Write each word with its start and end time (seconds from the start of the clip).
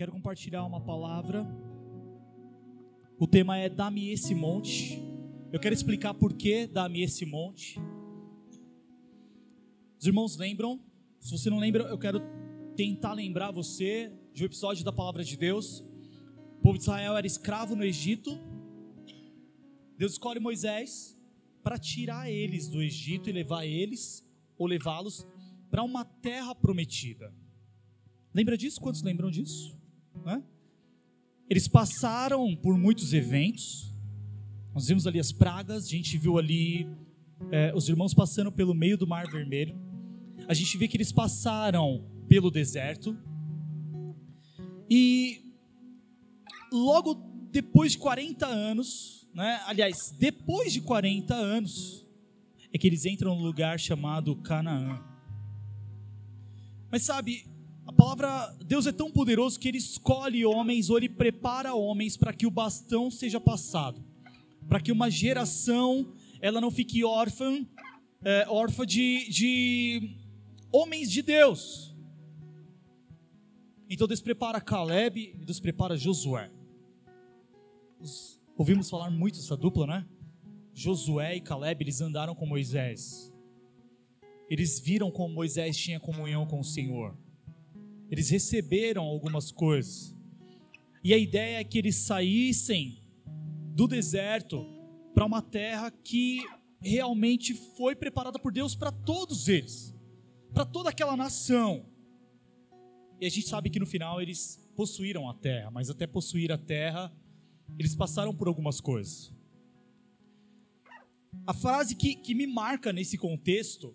quero 0.00 0.12
compartilhar 0.12 0.64
uma 0.64 0.80
palavra. 0.80 1.46
O 3.18 3.26
tema 3.26 3.58
é 3.58 3.68
Dá-me 3.68 4.10
esse 4.10 4.34
monte. 4.34 4.98
Eu 5.52 5.60
quero 5.60 5.74
explicar 5.74 6.14
por 6.14 6.32
que 6.32 6.66
dá-me 6.66 7.02
esse 7.02 7.26
monte. 7.26 7.78
Os 9.98 10.06
irmãos 10.06 10.38
lembram? 10.38 10.80
Se 11.18 11.30
você 11.30 11.50
não 11.50 11.58
lembra, 11.58 11.82
eu 11.82 11.98
quero 11.98 12.22
tentar 12.74 13.12
lembrar 13.12 13.50
você 13.50 14.10
de 14.32 14.42
um 14.42 14.46
episódio 14.46 14.82
da 14.86 14.90
palavra 14.90 15.22
de 15.22 15.36
Deus. 15.36 15.80
O 16.56 16.62
povo 16.62 16.78
de 16.78 16.84
Israel 16.84 17.14
era 17.18 17.26
escravo 17.26 17.76
no 17.76 17.84
Egito. 17.84 18.30
Deus 19.98 20.12
escolhe 20.12 20.40
Moisés 20.40 21.14
para 21.62 21.76
tirar 21.76 22.30
eles 22.30 22.68
do 22.68 22.80
Egito 22.80 23.28
e 23.28 23.34
levar 23.34 23.66
eles 23.66 24.26
ou 24.56 24.66
levá-los 24.66 25.26
para 25.70 25.82
uma 25.82 26.06
terra 26.06 26.54
prometida. 26.54 27.34
Lembra 28.32 28.56
disso? 28.56 28.80
Quantos 28.80 29.02
lembram 29.02 29.30
disso? 29.30 29.78
Né? 30.24 30.42
Eles 31.48 31.66
passaram 31.66 32.54
por 32.56 32.76
muitos 32.76 33.12
eventos. 33.12 33.92
Nós 34.74 34.86
vimos 34.86 35.06
ali 35.06 35.18
as 35.18 35.32
pragas, 35.32 35.86
a 35.86 35.88
gente 35.88 36.16
viu 36.16 36.38
ali 36.38 36.88
é, 37.50 37.72
os 37.74 37.88
irmãos 37.88 38.14
passando 38.14 38.52
pelo 38.52 38.74
meio 38.74 38.96
do 38.96 39.06
Mar 39.06 39.26
Vermelho. 39.30 39.78
A 40.46 40.54
gente 40.54 40.76
vê 40.76 40.86
que 40.86 40.96
eles 40.96 41.12
passaram 41.12 42.04
pelo 42.28 42.50
deserto. 42.50 43.16
E 44.88 45.42
logo 46.72 47.14
depois 47.50 47.92
de 47.92 47.98
40 47.98 48.46
anos, 48.46 49.28
né, 49.34 49.60
aliás, 49.66 50.14
depois 50.18 50.72
de 50.72 50.80
40 50.80 51.34
anos, 51.34 52.06
é 52.72 52.78
que 52.78 52.86
eles 52.86 53.04
entram 53.04 53.34
no 53.34 53.42
lugar 53.42 53.78
chamado 53.78 54.36
Canaã. 54.36 55.02
Mas 56.90 57.02
sabe, 57.02 57.44
palavra 58.00 58.56
Deus 58.64 58.86
é 58.86 58.92
tão 58.92 59.10
poderoso 59.10 59.60
que 59.60 59.68
ele 59.68 59.76
escolhe 59.76 60.42
homens 60.46 60.88
ou 60.88 60.96
ele 60.96 61.08
prepara 61.08 61.74
homens 61.74 62.16
para 62.16 62.32
que 62.32 62.46
o 62.46 62.50
bastão 62.50 63.10
seja 63.10 63.38
passado, 63.38 64.02
para 64.66 64.80
que 64.80 64.90
uma 64.90 65.10
geração 65.10 66.10
ela 66.40 66.62
não 66.62 66.70
fique 66.70 67.04
órfã, 67.04 67.66
é, 68.24 68.46
órfã 68.48 68.86
de, 68.86 69.28
de 69.28 70.16
homens 70.72 71.10
de 71.10 71.20
Deus. 71.20 71.94
Então 73.86 74.06
Deus 74.06 74.22
prepara 74.22 74.62
Caleb 74.62 75.34
e 75.38 75.44
Deus 75.44 75.60
prepara 75.60 75.94
Josué. 75.94 76.50
Ouvimos 78.56 78.88
falar 78.88 79.10
muito 79.10 79.36
dessa 79.36 79.58
dupla, 79.58 79.86
né? 79.86 80.06
Josué 80.72 81.36
e 81.36 81.40
Caleb, 81.42 81.84
eles 81.84 82.00
andaram 82.00 82.34
com 82.34 82.46
Moisés. 82.46 83.30
Eles 84.48 84.80
viram 84.80 85.10
como 85.10 85.34
Moisés 85.34 85.76
tinha 85.76 86.00
comunhão 86.00 86.46
com 86.46 86.60
o 86.60 86.64
Senhor. 86.64 87.14
Eles 88.10 88.28
receberam 88.28 89.04
algumas 89.04 89.52
coisas. 89.52 90.14
E 91.02 91.14
a 91.14 91.18
ideia 91.18 91.60
é 91.60 91.64
que 91.64 91.78
eles 91.78 91.96
saíssem 91.96 93.02
do 93.74 93.86
deserto 93.86 94.66
para 95.14 95.24
uma 95.24 95.40
terra 95.40 95.90
que 95.90 96.44
realmente 96.80 97.54
foi 97.54 97.94
preparada 97.94 98.38
por 98.38 98.52
Deus 98.52 98.74
para 98.74 98.90
todos 98.90 99.48
eles, 99.48 99.94
para 100.52 100.64
toda 100.64 100.90
aquela 100.90 101.16
nação. 101.16 101.86
E 103.20 103.26
a 103.26 103.28
gente 103.28 103.48
sabe 103.48 103.70
que 103.70 103.78
no 103.78 103.86
final 103.86 104.20
eles 104.20 104.68
possuíram 104.74 105.28
a 105.28 105.34
terra, 105.34 105.70
mas 105.70 105.90
até 105.90 106.06
possuir 106.06 106.50
a 106.50 106.58
terra, 106.58 107.12
eles 107.78 107.94
passaram 107.94 108.34
por 108.34 108.48
algumas 108.48 108.80
coisas. 108.80 109.32
A 111.46 111.54
frase 111.54 111.94
que, 111.94 112.14
que 112.14 112.34
me 112.34 112.46
marca 112.46 112.92
nesse 112.92 113.16
contexto 113.16 113.94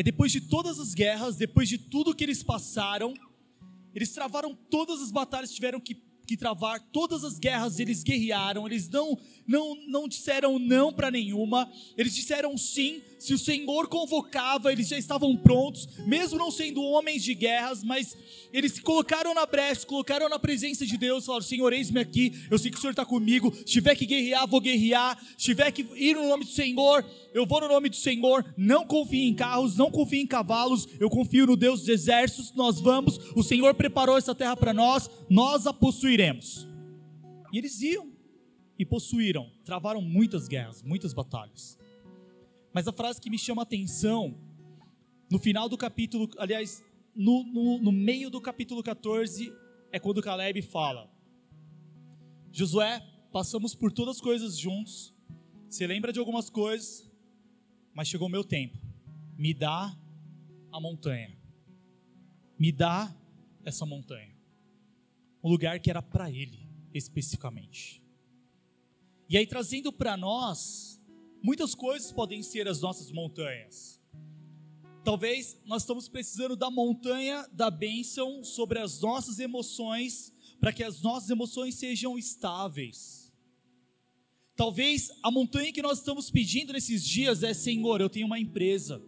é 0.00 0.02
depois 0.02 0.32
de 0.32 0.40
todas 0.40 0.80
as 0.80 0.94
guerras, 0.94 1.36
depois 1.36 1.68
de 1.68 1.76
tudo 1.76 2.14
que 2.14 2.24
eles 2.24 2.42
passaram, 2.42 3.12
eles 3.94 4.10
travaram 4.12 4.54
todas 4.70 5.02
as 5.02 5.10
batalhas, 5.10 5.52
tiveram 5.52 5.78
que, 5.78 5.94
que 6.26 6.38
travar 6.38 6.80
todas 6.90 7.22
as 7.22 7.38
guerras, 7.38 7.78
eles 7.78 8.02
guerrearam, 8.02 8.66
eles 8.66 8.88
não 8.88 9.18
não, 9.46 9.74
não 9.86 10.08
disseram 10.08 10.58
não 10.58 10.90
para 10.90 11.10
nenhuma, 11.10 11.70
eles 11.98 12.14
disseram 12.14 12.56
sim, 12.56 13.02
se 13.20 13.34
o 13.34 13.38
Senhor 13.38 13.86
convocava, 13.86 14.72
eles 14.72 14.88
já 14.88 14.98
estavam 14.98 15.36
prontos, 15.36 15.86
mesmo 16.06 16.38
não 16.38 16.50
sendo 16.50 16.82
homens 16.82 17.22
de 17.22 17.34
guerras, 17.34 17.84
mas 17.84 18.16
eles 18.50 18.72
se 18.72 18.80
colocaram 18.80 19.34
na 19.34 19.44
brecha, 19.44 19.86
colocaram 19.86 20.26
na 20.26 20.38
presença 20.38 20.86
de 20.86 20.96
Deus, 20.96 21.26
falaram: 21.26 21.44
Senhor, 21.44 21.70
eis-me 21.70 22.00
aqui, 22.00 22.32
eu 22.50 22.58
sei 22.58 22.70
que 22.70 22.78
o 22.78 22.80
Senhor 22.80 22.92
está 22.92 23.04
comigo, 23.04 23.54
se 23.54 23.64
tiver 23.66 23.94
que 23.94 24.06
guerrear, 24.06 24.48
vou 24.48 24.58
guerrear, 24.58 25.22
se 25.36 25.44
tiver 25.44 25.70
que 25.70 25.86
ir 25.96 26.14
no 26.14 26.26
nome 26.28 26.44
do 26.44 26.50
Senhor, 26.50 27.04
eu 27.34 27.44
vou 27.44 27.60
no 27.60 27.68
nome 27.68 27.90
do 27.90 27.96
Senhor, 27.96 28.54
não 28.56 28.86
confio 28.86 29.20
em 29.20 29.34
carros, 29.34 29.76
não 29.76 29.90
confio 29.90 30.22
em 30.22 30.26
cavalos, 30.26 30.88
eu 30.98 31.10
confio 31.10 31.46
no 31.46 31.58
Deus 31.58 31.80
dos 31.80 31.88
exércitos, 31.90 32.54
nós 32.54 32.80
vamos, 32.80 33.18
o 33.36 33.42
Senhor 33.42 33.74
preparou 33.74 34.16
essa 34.16 34.34
terra 34.34 34.56
para 34.56 34.72
nós, 34.72 35.10
nós 35.28 35.66
a 35.66 35.74
possuiremos. 35.74 36.66
E 37.52 37.58
eles 37.58 37.82
iam 37.82 38.10
e 38.78 38.86
possuíram, 38.86 39.52
travaram 39.62 40.00
muitas 40.00 40.48
guerras, 40.48 40.82
muitas 40.82 41.12
batalhas. 41.12 41.78
Mas 42.72 42.86
a 42.86 42.92
frase 42.92 43.20
que 43.20 43.30
me 43.30 43.38
chama 43.38 43.62
a 43.62 43.64
atenção, 43.64 44.38
no 45.30 45.38
final 45.38 45.68
do 45.68 45.76
capítulo, 45.76 46.28
aliás, 46.38 46.84
no, 47.14 47.44
no, 47.44 47.78
no 47.78 47.92
meio 47.92 48.30
do 48.30 48.40
capítulo 48.40 48.82
14, 48.82 49.52
é 49.92 49.98
quando 49.98 50.22
Caleb 50.22 50.62
fala: 50.62 51.10
Josué, 52.52 53.00
passamos 53.32 53.74
por 53.74 53.92
todas 53.92 54.16
as 54.16 54.20
coisas 54.20 54.56
juntos, 54.56 55.14
você 55.68 55.86
lembra 55.86 56.12
de 56.12 56.18
algumas 56.18 56.48
coisas, 56.48 57.10
mas 57.92 58.08
chegou 58.08 58.28
o 58.28 58.30
meu 58.30 58.44
tempo, 58.44 58.78
me 59.36 59.52
dá 59.52 59.96
a 60.72 60.80
montanha, 60.80 61.36
me 62.58 62.70
dá 62.70 63.14
essa 63.64 63.84
montanha, 63.84 64.36
um 65.42 65.48
lugar 65.48 65.80
que 65.80 65.90
era 65.90 66.02
para 66.02 66.30
ele 66.30 66.68
especificamente. 66.94 68.02
E 69.28 69.36
aí, 69.36 69.46
trazendo 69.46 69.92
para 69.92 70.16
nós, 70.16 70.99
muitas 71.42 71.74
coisas 71.74 72.12
podem 72.12 72.42
ser 72.42 72.68
as 72.68 72.80
nossas 72.80 73.10
montanhas. 73.10 74.00
Talvez 75.02 75.58
nós 75.64 75.82
estamos 75.82 76.08
precisando 76.08 76.54
da 76.54 76.70
montanha 76.70 77.48
da 77.52 77.70
bênção 77.70 78.44
sobre 78.44 78.78
as 78.78 79.00
nossas 79.00 79.38
emoções, 79.38 80.32
para 80.60 80.72
que 80.72 80.84
as 80.84 81.00
nossas 81.00 81.30
emoções 81.30 81.74
sejam 81.74 82.18
estáveis. 82.18 83.32
Talvez 84.54 85.10
a 85.22 85.30
montanha 85.30 85.72
que 85.72 85.80
nós 85.80 85.98
estamos 85.98 86.30
pedindo 86.30 86.74
nesses 86.74 87.02
dias 87.02 87.42
é: 87.42 87.54
Senhor, 87.54 87.98
eu 88.00 88.10
tenho 88.10 88.26
uma 88.26 88.38
empresa, 88.38 89.02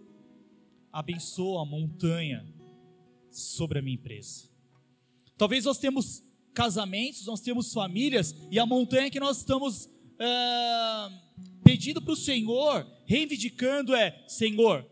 abençoa 0.91 1.63
a 1.63 1.67
montanha 1.67 2.47
sobre 3.31 3.79
a 3.79 3.83
minha 3.83 3.97
empresa. 3.97 4.49
Talvez 5.37 5.67
nós 5.67 5.77
temos 5.77 6.23
casamentos, 6.55 7.27
nós 7.27 7.41
temos 7.41 7.73
famílias, 7.73 8.35
e 8.51 8.59
a 8.59 8.65
montanha 8.65 9.11
que 9.11 9.21
nós 9.21 9.39
estamos 9.39 9.89
uh, 10.23 11.13
pedindo 11.65 12.01
para 12.01 12.13
o 12.13 12.17
Senhor, 12.17 12.87
reivindicando 13.05 13.95
é: 13.95 14.25
Senhor, 14.29 14.87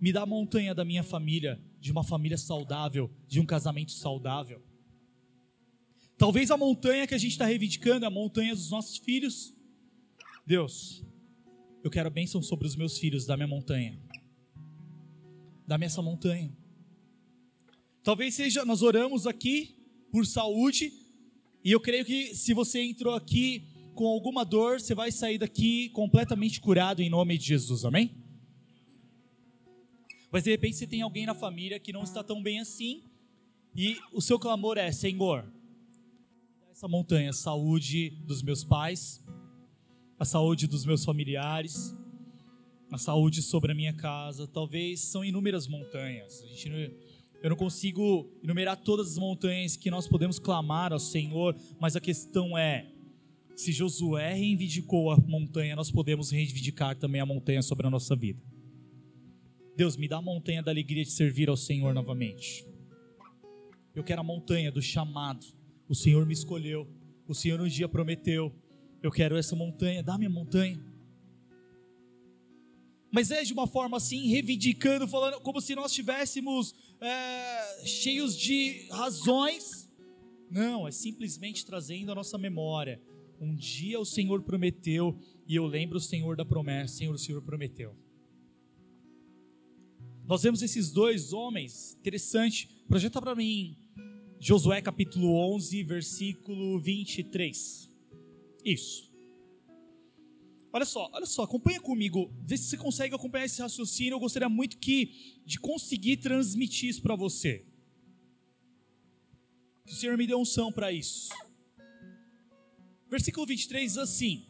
me 0.00 0.12
dá 0.12 0.22
a 0.22 0.26
montanha 0.26 0.74
da 0.74 0.84
minha 0.84 1.02
família, 1.02 1.60
de 1.80 1.90
uma 1.90 2.04
família 2.04 2.38
saudável, 2.38 3.10
de 3.26 3.40
um 3.40 3.46
casamento 3.46 3.92
saudável. 3.92 4.62
Talvez 6.16 6.50
a 6.50 6.56
montanha 6.56 7.06
que 7.06 7.14
a 7.14 7.18
gente 7.18 7.32
está 7.32 7.46
reivindicando 7.46 8.04
é 8.04 8.08
a 8.08 8.10
montanha 8.10 8.54
dos 8.54 8.70
nossos 8.70 8.98
filhos. 8.98 9.54
Deus, 10.46 11.02
eu 11.82 11.90
quero 11.90 12.10
bênção 12.10 12.42
sobre 12.42 12.66
os 12.66 12.76
meus 12.76 12.98
filhos, 12.98 13.24
da 13.24 13.36
minha 13.36 13.48
montanha. 13.48 13.98
Dá-me 15.66 15.86
essa 15.86 16.02
montanha. 16.02 16.54
Talvez 18.02 18.34
seja, 18.34 18.64
nós 18.64 18.82
oramos 18.82 19.26
aqui 19.26 19.76
por 20.10 20.26
saúde, 20.26 20.92
e 21.64 21.70
eu 21.72 21.80
creio 21.80 22.04
que 22.04 22.34
se 22.34 22.52
você 22.52 22.82
entrou 22.82 23.14
aqui 23.14 23.69
com 23.94 24.06
alguma 24.06 24.44
dor, 24.44 24.80
você 24.80 24.94
vai 24.94 25.12
sair 25.12 25.38
daqui 25.38 25.88
completamente 25.90 26.60
curado 26.60 27.02
em 27.02 27.10
nome 27.10 27.36
de 27.36 27.46
Jesus, 27.46 27.84
amém? 27.84 28.14
Mas 30.30 30.44
de 30.44 30.50
repente 30.50 30.76
você 30.76 30.86
tem 30.86 31.02
alguém 31.02 31.26
na 31.26 31.34
família 31.34 31.78
que 31.78 31.92
não 31.92 32.02
está 32.02 32.22
tão 32.22 32.42
bem 32.42 32.60
assim, 32.60 33.02
e 33.74 33.96
o 34.12 34.20
seu 34.20 34.38
clamor 34.38 34.78
é: 34.78 34.90
Senhor, 34.92 35.44
essa 36.70 36.88
montanha, 36.88 37.32
saúde 37.32 38.10
dos 38.24 38.42
meus 38.42 38.64
pais, 38.64 39.24
a 40.18 40.24
saúde 40.24 40.66
dos 40.66 40.84
meus 40.84 41.04
familiares, 41.04 41.96
a 42.90 42.98
saúde 42.98 43.42
sobre 43.42 43.72
a 43.72 43.74
minha 43.74 43.92
casa, 43.92 44.46
talvez 44.46 45.00
são 45.00 45.24
inúmeras 45.24 45.66
montanhas. 45.66 46.42
Não, 46.66 46.78
eu 47.42 47.50
não 47.50 47.56
consigo 47.56 48.28
enumerar 48.42 48.76
todas 48.76 49.12
as 49.12 49.18
montanhas 49.18 49.76
que 49.76 49.90
nós 49.90 50.06
podemos 50.06 50.38
clamar 50.38 50.92
ao 50.92 50.98
Senhor, 50.98 51.56
mas 51.80 51.96
a 51.96 52.00
questão 52.00 52.56
é: 52.56 52.86
se 53.60 53.72
Josué 53.72 54.32
reivindicou 54.32 55.10
a 55.10 55.16
montanha, 55.18 55.76
nós 55.76 55.90
podemos 55.90 56.30
reivindicar 56.30 56.96
também 56.96 57.20
a 57.20 57.26
montanha 57.26 57.60
sobre 57.62 57.86
a 57.86 57.90
nossa 57.90 58.16
vida. 58.16 58.42
Deus, 59.76 59.96
me 59.96 60.08
dá 60.08 60.16
a 60.16 60.22
montanha 60.22 60.62
da 60.62 60.70
alegria 60.70 61.04
de 61.04 61.10
servir 61.10 61.48
ao 61.48 61.56
Senhor 61.56 61.92
novamente. 61.92 62.66
Eu 63.94 64.02
quero 64.02 64.20
a 64.22 64.24
montanha 64.24 64.72
do 64.72 64.80
chamado. 64.80 65.46
O 65.88 65.94
Senhor 65.94 66.24
me 66.24 66.32
escolheu. 66.32 66.88
O 67.28 67.34
Senhor 67.34 67.60
um 67.60 67.68
dia 67.68 67.88
prometeu. 67.88 68.54
Eu 69.02 69.10
quero 69.10 69.36
essa 69.36 69.54
montanha. 69.54 70.02
Dá 70.02 70.16
minha 70.16 70.30
montanha. 70.30 70.82
Mas 73.12 73.30
é 73.30 73.42
de 73.42 73.52
uma 73.52 73.66
forma 73.66 73.96
assim, 73.96 74.28
reivindicando, 74.28 75.06
falando 75.06 75.40
como 75.40 75.60
se 75.60 75.74
nós 75.74 75.90
estivéssemos 75.90 76.74
é, 77.00 77.86
cheios 77.86 78.36
de 78.38 78.86
razões 78.90 79.90
Não, 80.50 80.86
é 80.86 80.90
simplesmente 80.92 81.66
trazendo 81.66 82.10
a 82.10 82.14
nossa 82.14 82.38
memória. 82.38 83.00
Um 83.40 83.54
dia 83.54 83.98
o 83.98 84.04
Senhor 84.04 84.42
prometeu 84.42 85.18
e 85.46 85.56
eu 85.56 85.66
lembro 85.66 85.96
o 85.96 86.00
Senhor 86.00 86.36
da 86.36 86.44
promessa. 86.44 86.98
Senhor, 86.98 87.14
o 87.14 87.18
Senhor 87.18 87.40
prometeu. 87.42 87.96
Nós 90.26 90.42
vemos 90.42 90.62
esses 90.62 90.92
dois 90.92 91.32
homens, 91.32 91.96
interessante. 91.98 92.68
Projeta 92.86 93.20
para 93.20 93.34
mim 93.34 93.76
Josué 94.42 94.80
capítulo 94.80 95.34
11, 95.54 95.82
versículo 95.82 96.80
23. 96.80 97.90
Isso. 98.64 99.12
Olha 100.72 100.86
só, 100.86 101.10
olha 101.12 101.26
só, 101.26 101.42
acompanha 101.42 101.78
comigo, 101.78 102.32
vê 102.46 102.56
se 102.56 102.64
você 102.64 102.78
consegue 102.78 103.14
acompanhar 103.14 103.44
esse 103.44 103.60
raciocínio. 103.60 104.14
Eu 104.14 104.18
gostaria 104.18 104.48
muito 104.48 104.78
que 104.78 105.42
de 105.44 105.60
conseguir 105.60 106.16
transmitir 106.16 106.88
isso 106.88 107.02
para 107.02 107.14
você. 107.14 107.66
Que 109.84 109.92
o 109.92 109.96
Senhor 109.96 110.16
me 110.16 110.26
dê 110.26 110.34
unção 110.34 110.72
para 110.72 110.90
isso. 110.90 111.28
Versículo 113.10 113.44
23 113.44 113.92
diz 113.92 113.98
assim: 113.98 114.46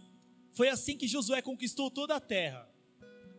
Foi 0.52 0.68
assim 0.68 0.96
que 0.96 1.08
Josué 1.08 1.40
conquistou 1.40 1.90
toda 1.90 2.14
a 2.14 2.20
terra, 2.20 2.68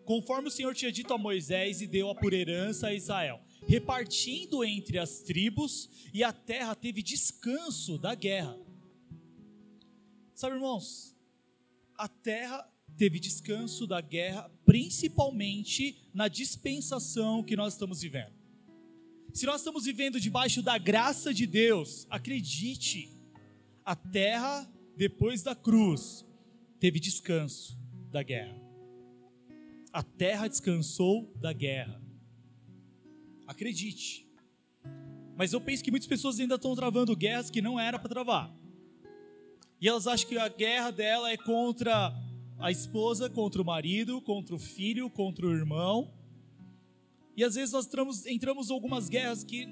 conforme 0.03 0.47
o 0.47 0.51
Senhor 0.51 0.73
tinha 0.73 0.91
dito 0.91 1.13
a 1.13 1.18
Moisés 1.18 1.81
e 1.81 1.88
deu-a 1.88 2.15
por 2.15 2.33
herança 2.33 2.88
a 2.88 2.94
Israel, 2.94 3.39
repartindo 3.68 4.63
entre 4.63 4.97
as 4.97 5.19
tribos, 5.19 5.89
e 6.12 6.23
a 6.23 6.33
terra 6.33 6.73
teve 6.73 7.03
descanso 7.03 8.00
da 8.00 8.15
guerra. 8.15 8.57
Sabe, 10.33 10.56
irmãos, 10.56 11.15
a 11.95 12.07
terra 12.07 12.68
teve 12.97 13.19
descanso 13.19 13.85
da 13.85 14.01
guerra, 14.01 14.50
principalmente 14.65 16.09
na 16.13 16.27
dispensação 16.27 17.44
que 17.44 17.56
nós 17.56 17.73
estamos 17.73 18.01
vivendo. 18.01 18.33
Se 19.33 19.45
nós 19.45 19.62
estamos 19.62 19.85
vivendo 19.85 20.19
debaixo 20.19 20.63
da 20.63 20.77
graça 20.79 21.31
de 21.31 21.45
Deus, 21.45 22.07
acredite, 22.09 23.09
a 23.85 23.95
terra, 23.95 24.68
depois 24.96 25.42
da 25.42 25.56
cruz, 25.56 26.26
teve 26.80 27.00
descanso 27.00 27.78
da 28.10 28.24
guerra. 28.24 28.60
A 29.94 30.04
terra 30.04 30.48
descansou 30.48 31.34
da 31.36 31.52
guerra. 31.52 32.02
Acredite. 33.48 34.28
Mas 35.36 35.54
eu 35.54 35.60
penso 35.60 35.84
que 35.84 35.92
muitas 35.92 36.08
pessoas 36.08 36.40
ainda 36.40 36.56
estão 36.56 36.76
travando 36.76 37.16
guerras 37.16 37.50
que 37.50 37.62
não 37.62 37.80
era 37.80 37.98
para 37.98 38.10
travar. 38.10 38.56
E 39.80 39.88
elas 39.88 40.06
acham 40.08 40.30
que 40.30 40.38
a 40.38 40.48
guerra 40.48 40.92
dela 40.92 41.32
é 41.32 41.38
contra 41.38 42.14
a 42.60 42.70
esposa, 42.70 43.30
contra 43.30 43.62
o 43.62 43.66
marido, 43.66 44.22
contra 44.22 44.56
o 44.56 44.60
filho, 44.60 45.10
contra 45.10 45.48
o 45.48 45.52
irmão. 45.52 46.14
E 47.36 47.44
às 47.44 47.56
vezes 47.56 47.74
nós 47.74 47.86
entramos, 48.28 48.70
em 48.70 48.74
algumas 48.74 49.10
guerras 49.10 49.44
que 49.44 49.68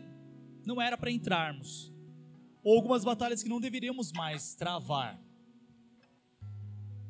não 0.65 0.81
era 0.81 0.97
para 0.97 1.11
entrarmos, 1.11 1.93
ou 2.63 2.75
algumas 2.75 3.03
batalhas 3.03 3.41
que 3.41 3.49
não 3.49 3.59
deveríamos 3.59 4.11
mais 4.11 4.55
travar. 4.55 5.21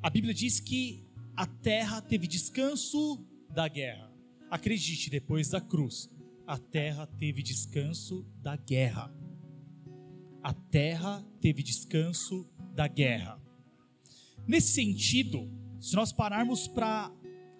A 0.01 0.09
Bíblia 0.09 0.33
diz 0.33 0.59
que 0.59 1.07
a 1.35 1.45
terra 1.45 2.01
teve 2.01 2.27
descanso 2.27 3.25
da 3.49 3.67
guerra. 3.67 4.11
Acredite, 4.49 5.09
depois 5.09 5.49
da 5.49 5.61
cruz, 5.61 6.09
a 6.45 6.57
terra 6.57 7.05
teve 7.05 7.43
descanso 7.43 8.25
da 8.41 8.55
guerra. 8.55 9.13
A 10.41 10.53
terra 10.53 11.25
teve 11.39 11.61
descanso 11.61 12.49
da 12.73 12.87
guerra. 12.87 13.41
Nesse 14.47 14.73
sentido, 14.73 15.49
se 15.79 15.95
nós 15.95 16.11
pararmos 16.11 16.67
para 16.67 17.11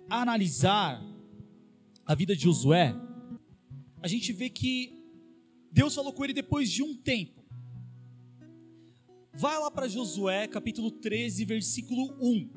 analisar 0.09 1.01
a 2.06 2.15
vida 2.15 2.36
de 2.36 2.44
Josué, 2.44 2.95
a 4.01 4.07
gente 4.07 4.33
vê 4.33 4.50
que 4.50 5.00
Deus 5.71 5.94
falou 5.94 6.12
com 6.12 6.24
ele 6.24 6.33
depois 6.33 6.71
de 6.71 6.81
um 6.81 6.95
tempo. 6.95 7.38
Vai 9.39 9.57
lá 9.57 9.71
para 9.71 9.88
Josué, 9.88 10.50
capítulo 10.50 10.91
13, 10.91 11.45
versículo 11.45 12.13
1. 12.19 12.50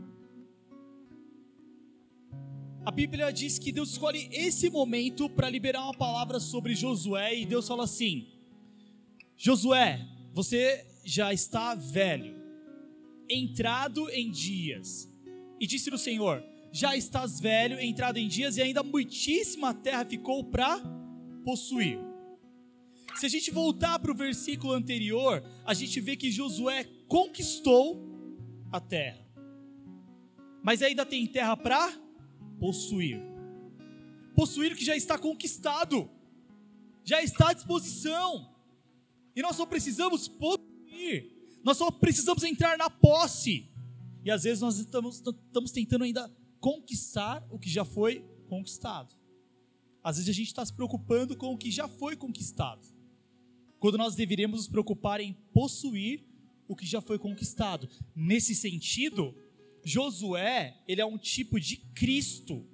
A 2.85 2.91
Bíblia 2.91 3.33
diz 3.33 3.57
que 3.57 3.71
Deus 3.71 3.93
escolhe 3.93 4.29
esse 4.33 4.69
momento 4.69 5.31
para 5.31 5.49
liberar 5.49 5.85
uma 5.85 5.97
palavra 5.97 6.41
sobre 6.41 6.75
Josué 6.75 7.39
e 7.39 7.47
Deus 7.47 7.69
fala 7.69 7.85
assim: 7.85 8.27
Josué, 9.37 10.05
você 10.35 10.85
já 11.05 11.33
está 11.33 11.77
velho, 11.77 12.35
entrado 13.31 14.11
em 14.11 14.29
dias. 14.29 15.09
E 15.61 15.69
disse 15.69 15.89
o 15.89 15.97
Senhor: 15.97 16.43
já 16.73 16.97
estás 16.97 17.39
velho, 17.39 17.79
entrado 17.79 18.17
em 18.17 18.27
dias, 18.27 18.57
e 18.57 18.63
ainda 18.63 18.83
muitíssima 18.83 19.73
terra 19.73 20.05
ficou 20.05 20.43
para 20.43 20.83
possuir. 21.45 22.12
Se 23.17 23.27
a 23.27 23.29
gente 23.29 23.51
voltar 23.51 23.99
para 23.99 24.11
o 24.11 24.15
versículo 24.15 24.73
anterior, 24.73 25.43
a 25.65 25.75
gente 25.75 26.01
vê 26.01 26.17
que 26.17 26.31
Josué 26.31 26.85
conquistou 27.07 28.03
a 28.71 28.81
terra, 28.81 29.25
mas 30.63 30.83
ainda 30.83 31.05
tem 31.05 31.27
terra 31.27 31.57
para 31.57 31.93
possuir. 32.59 33.21
Possuir 34.35 34.75
que 34.77 34.85
já 34.85 34.97
está 34.97 35.19
conquistado, 35.19 36.11
já 37.05 37.23
está 37.23 37.51
à 37.51 37.53
disposição, 37.53 38.51
e 39.35 39.43
nós 39.43 39.57
só 39.57 39.67
precisamos 39.67 40.29
possuir, 40.29 41.33
nós 41.65 41.77
só 41.77 41.91
precisamos 41.91 42.43
entrar 42.43 42.77
na 42.77 42.91
posse. 42.91 43.71
E 44.25 44.31
às 44.31 44.45
vezes 44.45 44.61
nós 44.61 44.79
estamos, 44.79 45.17
estamos 45.21 45.73
tentando 45.73 46.05
ainda 46.05 46.31
conquistar 46.61 47.45
o 47.51 47.59
que 47.59 47.69
já 47.69 47.85
foi 47.85 48.25
conquistado. 48.49 49.15
Às 50.03 50.17
vezes 50.17 50.31
a 50.31 50.33
gente 50.33 50.49
está 50.49 50.65
se 50.65 50.73
preocupando 50.73 51.37
com 51.37 51.53
o 51.53 51.59
que 51.59 51.71
já 51.71 51.89
foi 51.89 52.17
conquistado, 52.17 52.87
quando 53.83 53.99
nós 53.99 54.15
deveríamos 54.15 54.59
nos 54.59 54.69
preocupar 54.69 55.21
em 55.21 55.33
possuir 55.53 56.23
o 56.69 56.77
que 56.77 56.87
já 56.87 57.01
foi 57.01 57.19
conquistado. 57.19 57.89
Nesse 58.15 58.55
sentido, 58.55 59.35
Josué, 59.83 60.77
ele 60.87 61.01
é 61.01 61.05
um 61.05 61.19
tipo 61.19 61.59
de 61.59 61.79
Cristo, 61.93 62.65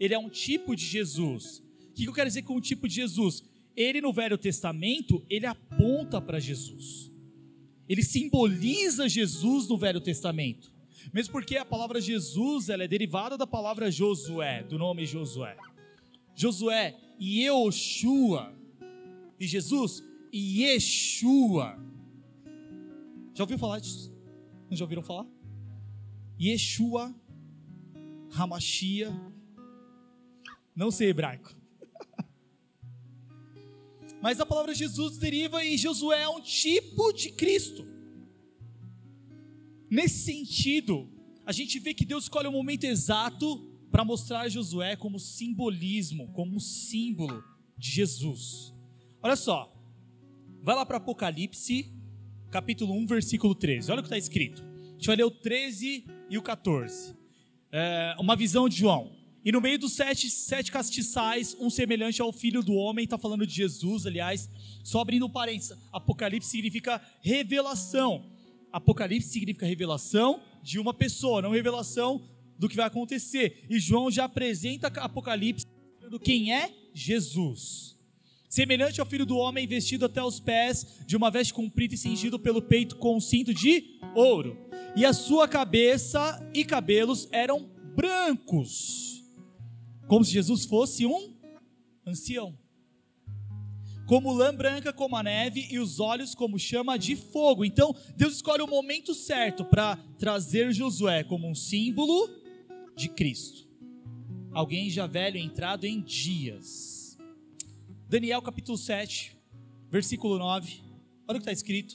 ele 0.00 0.14
é 0.14 0.18
um 0.18 0.28
tipo 0.28 0.74
de 0.74 0.84
Jesus. 0.84 1.62
O 1.90 1.92
que 1.92 2.06
eu 2.06 2.12
quero 2.12 2.28
dizer 2.28 2.42
com 2.42 2.56
um 2.56 2.60
tipo 2.60 2.88
de 2.88 2.96
Jesus? 2.96 3.44
Ele 3.76 4.00
no 4.00 4.12
Velho 4.12 4.36
Testamento, 4.36 5.24
ele 5.30 5.46
aponta 5.46 6.20
para 6.20 6.40
Jesus. 6.40 7.08
Ele 7.88 8.02
simboliza 8.02 9.08
Jesus 9.08 9.68
no 9.68 9.78
Velho 9.78 10.00
Testamento. 10.00 10.72
Mesmo 11.14 11.30
porque 11.30 11.56
a 11.56 11.64
palavra 11.64 12.00
Jesus 12.00 12.68
ela 12.68 12.82
é 12.82 12.88
derivada 12.88 13.38
da 13.38 13.46
palavra 13.46 13.92
Josué, 13.92 14.64
do 14.64 14.76
nome 14.76 15.06
Josué. 15.06 15.56
Josué 16.34 16.96
e 17.16 17.44
Yoshua. 17.44 18.52
E 19.38 19.46
Jesus 19.46 20.02
Yeshua. 20.32 21.78
Já 23.34 23.44
ouviu 23.44 23.58
falar 23.58 23.78
disso? 23.78 24.12
Não 24.70 24.76
já 24.76 24.84
ouviram 24.84 25.02
falar? 25.02 25.26
Yeshua, 26.40 27.14
Hamashia. 28.32 29.12
Não 30.74 30.90
sei 30.90 31.08
hebraico. 31.08 31.56
Mas 34.20 34.40
a 34.40 34.46
palavra 34.46 34.74
Jesus 34.74 35.18
deriva 35.18 35.64
e 35.64 35.76
Josué 35.76 36.22
é 36.22 36.28
um 36.28 36.40
tipo 36.40 37.12
de 37.12 37.30
Cristo. 37.30 37.86
Nesse 39.90 40.24
sentido, 40.24 41.08
a 41.46 41.52
gente 41.52 41.78
vê 41.78 41.94
que 41.94 42.04
Deus 42.04 42.24
escolhe 42.24 42.46
o 42.46 42.52
momento 42.52 42.84
exato 42.84 43.64
para 43.90 44.04
mostrar 44.04 44.48
Josué 44.48 44.96
como 44.96 45.18
simbolismo, 45.18 46.30
como 46.32 46.60
símbolo 46.60 47.42
de 47.76 47.90
Jesus. 47.90 48.74
Olha 49.22 49.36
só, 49.36 49.77
vai 50.62 50.74
lá 50.74 50.84
para 50.84 50.98
Apocalipse, 50.98 51.92
capítulo 52.50 52.94
1, 52.94 53.06
versículo 53.06 53.54
13. 53.54 53.90
Olha 53.90 54.00
o 54.00 54.02
que 54.02 54.06
está 54.06 54.18
escrito. 54.18 54.62
A 54.62 54.92
gente 54.92 55.06
vai 55.06 55.16
ler 55.16 55.24
o 55.24 55.30
13 55.30 56.04
e 56.28 56.38
o 56.38 56.42
14. 56.42 57.14
É, 57.70 58.16
uma 58.18 58.34
visão 58.34 58.68
de 58.68 58.76
João. 58.76 59.16
E 59.44 59.52
no 59.52 59.60
meio 59.60 59.78
dos 59.78 59.92
sete, 59.92 60.28
sete 60.28 60.70
castiçais, 60.70 61.56
um 61.58 61.70
semelhante 61.70 62.20
ao 62.20 62.32
filho 62.32 62.62
do 62.62 62.74
homem, 62.74 63.04
está 63.04 63.16
falando 63.16 63.46
de 63.46 63.54
Jesus, 63.54 64.04
aliás, 64.04 64.50
só 64.82 65.00
abrindo 65.00 65.28
parênteses. 65.30 65.78
Apocalipse 65.92 66.50
significa 66.50 67.00
revelação. 67.22 68.30
Apocalipse 68.72 69.28
significa 69.28 69.64
revelação 69.64 70.42
de 70.62 70.78
uma 70.78 70.92
pessoa, 70.92 71.40
não 71.40 71.50
revelação 71.50 72.28
do 72.58 72.68
que 72.68 72.76
vai 72.76 72.86
acontecer. 72.86 73.64
E 73.70 73.78
João 73.78 74.10
já 74.10 74.24
apresenta 74.24 74.88
Apocalipse 74.88 75.64
do 76.10 76.18
quem 76.18 76.52
é 76.52 76.74
Jesus. 76.92 77.97
Semelhante 78.48 79.00
ao 79.00 79.06
filho 79.06 79.26
do 79.26 79.36
homem 79.36 79.66
vestido 79.66 80.06
até 80.06 80.22
os 80.22 80.40
pés 80.40 81.02
de 81.06 81.16
uma 81.16 81.30
veste 81.30 81.52
comprida 81.52 81.94
e 81.94 81.98
cingido 81.98 82.38
pelo 82.38 82.62
peito 82.62 82.96
com 82.96 83.16
um 83.16 83.20
cinto 83.20 83.52
de 83.52 84.00
ouro. 84.14 84.56
E 84.96 85.04
a 85.04 85.12
sua 85.12 85.46
cabeça 85.46 86.50
e 86.54 86.64
cabelos 86.64 87.28
eram 87.30 87.70
brancos, 87.94 89.22
como 90.06 90.24
se 90.24 90.32
Jesus 90.32 90.64
fosse 90.64 91.04
um 91.04 91.34
ancião 92.06 92.56
como 94.08 94.32
lã 94.32 94.54
branca 94.54 94.90
como 94.90 95.16
a 95.16 95.22
neve 95.22 95.68
e 95.70 95.78
os 95.78 96.00
olhos 96.00 96.34
como 96.34 96.58
chama 96.58 96.98
de 96.98 97.14
fogo. 97.14 97.62
Então, 97.62 97.94
Deus 98.16 98.36
escolhe 98.36 98.62
o 98.62 98.66
momento 98.66 99.14
certo 99.14 99.66
para 99.66 99.96
trazer 100.18 100.72
Josué 100.72 101.22
como 101.22 101.46
um 101.46 101.54
símbolo 101.54 102.26
de 102.96 103.10
Cristo. 103.10 103.68
Alguém 104.50 104.88
já 104.88 105.06
velho 105.06 105.36
entrado 105.36 105.84
em 105.84 106.00
dias. 106.00 106.97
Daniel 108.08 108.40
capítulo 108.40 108.78
7, 108.78 109.36
versículo 109.90 110.38
9. 110.38 110.80
Olha 111.28 111.36
o 111.36 111.40
que 111.40 111.40
está 111.40 111.52
escrito. 111.52 111.94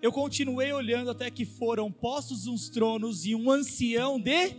Eu 0.00 0.12
continuei 0.12 0.72
olhando 0.72 1.10
até 1.10 1.28
que 1.32 1.44
foram 1.44 1.90
postos 1.90 2.46
uns 2.46 2.68
tronos 2.68 3.26
e 3.26 3.34
um 3.34 3.50
ancião 3.50 4.20
de 4.20 4.54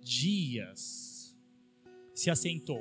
dias 0.00 1.36
se 2.14 2.30
assentou. 2.30 2.80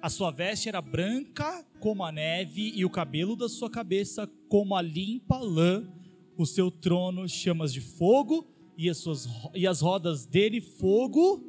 A 0.00 0.08
sua 0.08 0.30
veste 0.30 0.68
era 0.68 0.80
branca 0.80 1.66
como 1.80 2.04
a 2.04 2.12
neve 2.12 2.70
e 2.72 2.84
o 2.84 2.90
cabelo 2.90 3.34
da 3.34 3.48
sua 3.48 3.68
cabeça 3.68 4.28
como 4.48 4.76
a 4.76 4.82
limpa 4.82 5.38
lã. 5.38 5.92
O 6.36 6.46
seu 6.46 6.70
trono 6.70 7.28
chamas 7.28 7.72
de 7.72 7.80
fogo 7.80 8.46
e 8.78 8.88
as, 8.88 8.98
suas, 8.98 9.28
e 9.52 9.66
as 9.66 9.80
rodas 9.80 10.24
dele 10.24 10.60
fogo 10.60 11.44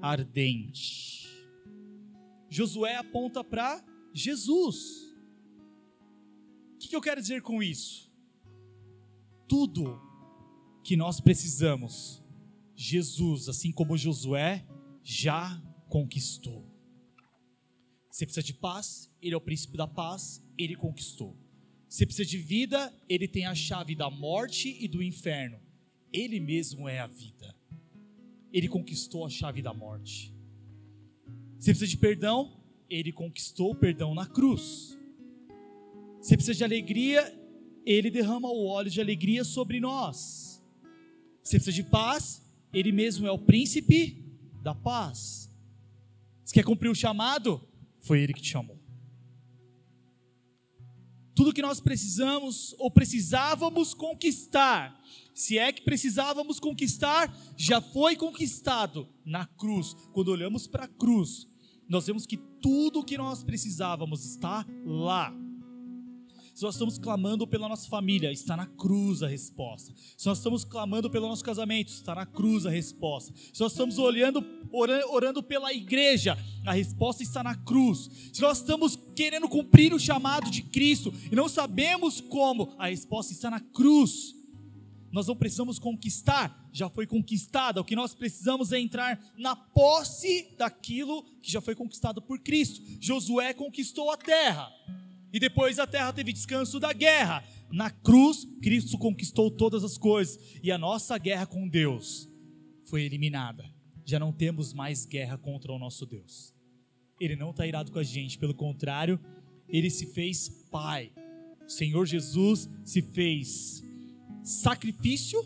ardente. 0.00 1.21
Josué 2.52 2.96
aponta 2.96 3.42
para 3.42 3.84
Jesus. 4.12 5.10
O 6.74 6.78
que, 6.78 6.88
que 6.88 6.96
eu 6.96 7.00
quero 7.00 7.20
dizer 7.20 7.42
com 7.42 7.62
isso? 7.62 8.12
tudo 9.52 10.00
que 10.82 10.96
nós 10.96 11.20
precisamos, 11.20 12.24
Jesus, 12.74 13.50
assim 13.50 13.70
como 13.70 13.98
Josué, 13.98 14.66
já 15.02 15.62
conquistou. 15.90 16.66
Você 18.10 18.24
precisa 18.24 18.42
de 18.42 18.54
paz, 18.54 19.14
Ele 19.20 19.34
é 19.34 19.36
o 19.36 19.42
príncipe 19.42 19.76
da 19.76 19.86
paz, 19.86 20.42
Ele 20.56 20.74
conquistou. 20.74 21.36
Você 21.86 22.06
precisa 22.06 22.26
de 22.26 22.38
vida, 22.38 22.90
Ele 23.06 23.28
tem 23.28 23.44
a 23.44 23.54
chave 23.54 23.94
da 23.94 24.08
morte 24.08 24.74
e 24.82 24.88
do 24.88 25.02
inferno. 25.02 25.60
Ele 26.10 26.40
mesmo 26.40 26.88
é 26.88 27.00
a 27.00 27.06
vida. 27.06 27.54
Ele 28.54 28.68
conquistou 28.68 29.26
a 29.26 29.28
chave 29.28 29.60
da 29.60 29.74
morte. 29.74 30.31
Você 31.62 31.70
precisa 31.70 31.86
de 31.92 31.96
perdão, 31.96 32.60
Ele 32.90 33.12
conquistou 33.12 33.70
o 33.70 33.74
perdão 33.76 34.16
na 34.16 34.26
cruz. 34.26 34.98
Você 36.20 36.34
precisa 36.34 36.58
de 36.58 36.64
alegria, 36.64 37.40
ele 37.86 38.10
derrama 38.10 38.48
o 38.48 38.66
óleo 38.66 38.90
de 38.90 39.00
alegria 39.00 39.44
sobre 39.44 39.78
nós. 39.78 40.60
Você 41.40 41.58
precisa 41.58 41.72
de 41.72 41.84
paz, 41.84 42.42
Ele 42.72 42.90
mesmo 42.90 43.28
é 43.28 43.30
o 43.30 43.38
príncipe 43.38 44.24
da 44.60 44.74
paz. 44.74 45.48
Você 46.44 46.54
quer 46.54 46.64
cumprir 46.64 46.88
o 46.88 46.96
chamado? 46.96 47.64
Foi 48.00 48.20
Ele 48.20 48.34
que 48.34 48.42
te 48.42 48.48
chamou. 48.48 48.76
Tudo 51.32 51.52
que 51.52 51.62
nós 51.62 51.78
precisamos 51.78 52.74
ou 52.76 52.90
precisávamos 52.90 53.94
conquistar, 53.94 55.00
se 55.32 55.58
é 55.58 55.72
que 55.72 55.82
precisávamos 55.82 56.58
conquistar, 56.58 57.32
já 57.56 57.80
foi 57.80 58.16
conquistado 58.16 59.08
na 59.24 59.46
cruz. 59.46 59.94
Quando 60.12 60.32
olhamos 60.32 60.66
para 60.66 60.86
a 60.86 60.88
cruz, 60.88 61.51
nós 61.92 62.06
vemos 62.06 62.24
que 62.24 62.38
tudo 62.38 63.00
o 63.00 63.04
que 63.04 63.18
nós 63.18 63.44
precisávamos 63.44 64.24
está 64.24 64.66
lá. 64.84 65.32
Se 66.54 66.62
nós 66.62 66.74
estamos 66.74 66.98
clamando 66.98 67.46
pela 67.46 67.68
nossa 67.68 67.88
família, 67.88 68.32
está 68.32 68.56
na 68.56 68.66
cruz 68.66 69.22
a 69.22 69.28
resposta. 69.28 69.92
Se 70.16 70.26
nós 70.26 70.38
estamos 70.38 70.64
clamando 70.64 71.10
pelo 71.10 71.28
nosso 71.28 71.44
casamento, 71.44 71.88
está 71.88 72.14
na 72.14 72.26
cruz 72.26 72.66
a 72.66 72.70
resposta. 72.70 73.32
Se 73.52 73.60
nós 73.60 73.72
estamos 73.72 73.98
olhando, 73.98 74.44
orando, 74.70 75.06
orando 75.10 75.42
pela 75.42 75.72
igreja, 75.72 76.36
a 76.66 76.72
resposta 76.72 77.22
está 77.22 77.42
na 77.42 77.54
cruz. 77.54 78.10
Se 78.32 78.40
nós 78.40 78.58
estamos 78.58 78.98
querendo 79.14 79.48
cumprir 79.48 79.94
o 79.94 80.00
chamado 80.00 80.50
de 80.50 80.62
Cristo 80.62 81.12
e 81.30 81.36
não 81.36 81.48
sabemos 81.48 82.20
como, 82.20 82.74
a 82.78 82.88
resposta 82.88 83.32
está 83.32 83.50
na 83.50 83.60
cruz. 83.60 84.34
Nós 85.12 85.26
não 85.26 85.36
precisamos 85.36 85.78
conquistar, 85.78 86.68
já 86.72 86.88
foi 86.88 87.06
conquistada. 87.06 87.80
O 87.80 87.84
que 87.84 87.94
nós 87.94 88.14
precisamos 88.14 88.72
é 88.72 88.80
entrar 88.80 89.22
na 89.36 89.54
posse 89.54 90.56
daquilo 90.56 91.22
que 91.42 91.52
já 91.52 91.60
foi 91.60 91.74
conquistado 91.74 92.22
por 92.22 92.38
Cristo. 92.40 92.80
Josué 92.98 93.52
conquistou 93.52 94.10
a 94.10 94.16
terra. 94.16 94.72
E 95.30 95.38
depois 95.38 95.78
a 95.78 95.86
terra 95.86 96.12
teve 96.14 96.32
descanso 96.32 96.80
da 96.80 96.94
guerra. 96.94 97.44
Na 97.70 97.90
cruz, 97.90 98.46
Cristo 98.62 98.96
conquistou 98.96 99.50
todas 99.50 99.84
as 99.84 99.98
coisas. 99.98 100.38
E 100.62 100.72
a 100.72 100.78
nossa 100.78 101.18
guerra 101.18 101.44
com 101.44 101.68
Deus 101.68 102.26
foi 102.86 103.02
eliminada. 103.02 103.70
Já 104.06 104.18
não 104.18 104.32
temos 104.32 104.72
mais 104.72 105.04
guerra 105.04 105.36
contra 105.36 105.72
o 105.72 105.78
nosso 105.78 106.06
Deus. 106.06 106.54
Ele 107.20 107.36
não 107.36 107.50
está 107.50 107.66
irado 107.66 107.92
com 107.92 107.98
a 107.98 108.02
gente, 108.02 108.38
pelo 108.38 108.54
contrário, 108.54 109.20
ele 109.68 109.90
se 109.90 110.06
fez 110.06 110.48
Pai. 110.70 111.12
O 111.64 111.70
Senhor 111.70 112.04
Jesus 112.06 112.68
se 112.84 113.00
fez 113.00 113.82
sacrifício. 114.42 115.40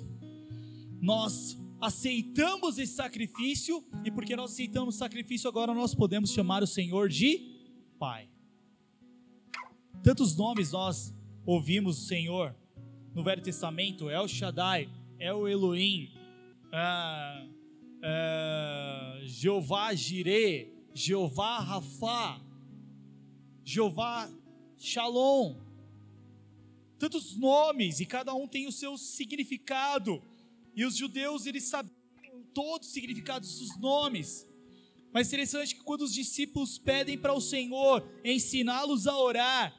Nós 1.00 1.56
aceitamos 1.80 2.78
esse 2.78 2.94
sacrifício, 2.94 3.84
e 4.04 4.10
porque 4.10 4.34
nós 4.34 4.52
aceitamos 4.52 4.94
o 4.94 4.98
sacrifício, 4.98 5.48
agora 5.48 5.74
nós 5.74 5.94
podemos 5.94 6.30
chamar 6.30 6.62
o 6.62 6.66
Senhor 6.66 7.08
de 7.08 7.56
Pai. 7.98 8.28
Tantos 10.02 10.36
nomes 10.36 10.72
nós 10.72 11.14
ouvimos 11.44 11.98
o 11.98 12.06
Senhor 12.06 12.54
no 13.14 13.22
Velho 13.22 13.42
Testamento: 13.42 14.08
El 14.08 14.28
Shaddai, 14.28 14.88
El 15.18 15.48
Elohim, 15.48 16.10
ah, 16.72 17.46
ah, 18.02 19.18
Jeová 19.24 19.94
Jireh, 19.94 20.72
Jeová 20.94 21.58
Rafá, 21.60 22.40
Jeová 23.64 24.30
Shalom. 24.76 25.56
Tantos 26.98 27.36
nomes 27.36 28.00
e 28.00 28.06
cada 28.06 28.34
um 28.34 28.48
tem 28.48 28.66
o 28.66 28.72
seu 28.72 28.96
significado. 28.96 30.22
E 30.74 30.84
os 30.84 30.96
judeus 30.96 31.46
eles 31.46 31.64
sabiam 31.64 31.94
todos 32.54 32.88
os 32.88 32.94
significados 32.94 33.58
dos 33.58 33.78
nomes. 33.78 34.46
Mas 35.12 35.28
interessante 35.28 35.74
que 35.74 35.82
quando 35.82 36.02
os 36.02 36.12
discípulos 36.12 36.78
pedem 36.78 37.18
para 37.18 37.32
o 37.32 37.40
Senhor 37.40 38.06
ensiná-los 38.24 39.06
a 39.06 39.16
orar, 39.16 39.74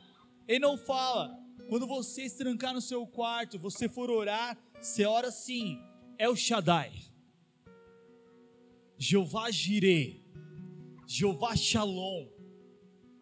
ele 0.48 0.60
não 0.60 0.78
fala, 0.78 1.38
quando 1.70 1.86
você 1.86 2.28
se 2.28 2.38
trancar 2.38 2.74
no 2.74 2.82
seu 2.82 3.06
quarto, 3.06 3.60
você 3.60 3.88
for 3.90 4.10
orar, 4.10 4.58
você 4.82 5.06
ora 5.06 5.28
assim, 5.28 5.80
é 6.18 6.28
o 6.30 6.36
Shaddai, 6.36 6.92
Jeová 8.98 9.52
Jireh, 9.52 10.24
Jeová 11.06 11.56
Shalom. 11.56 12.28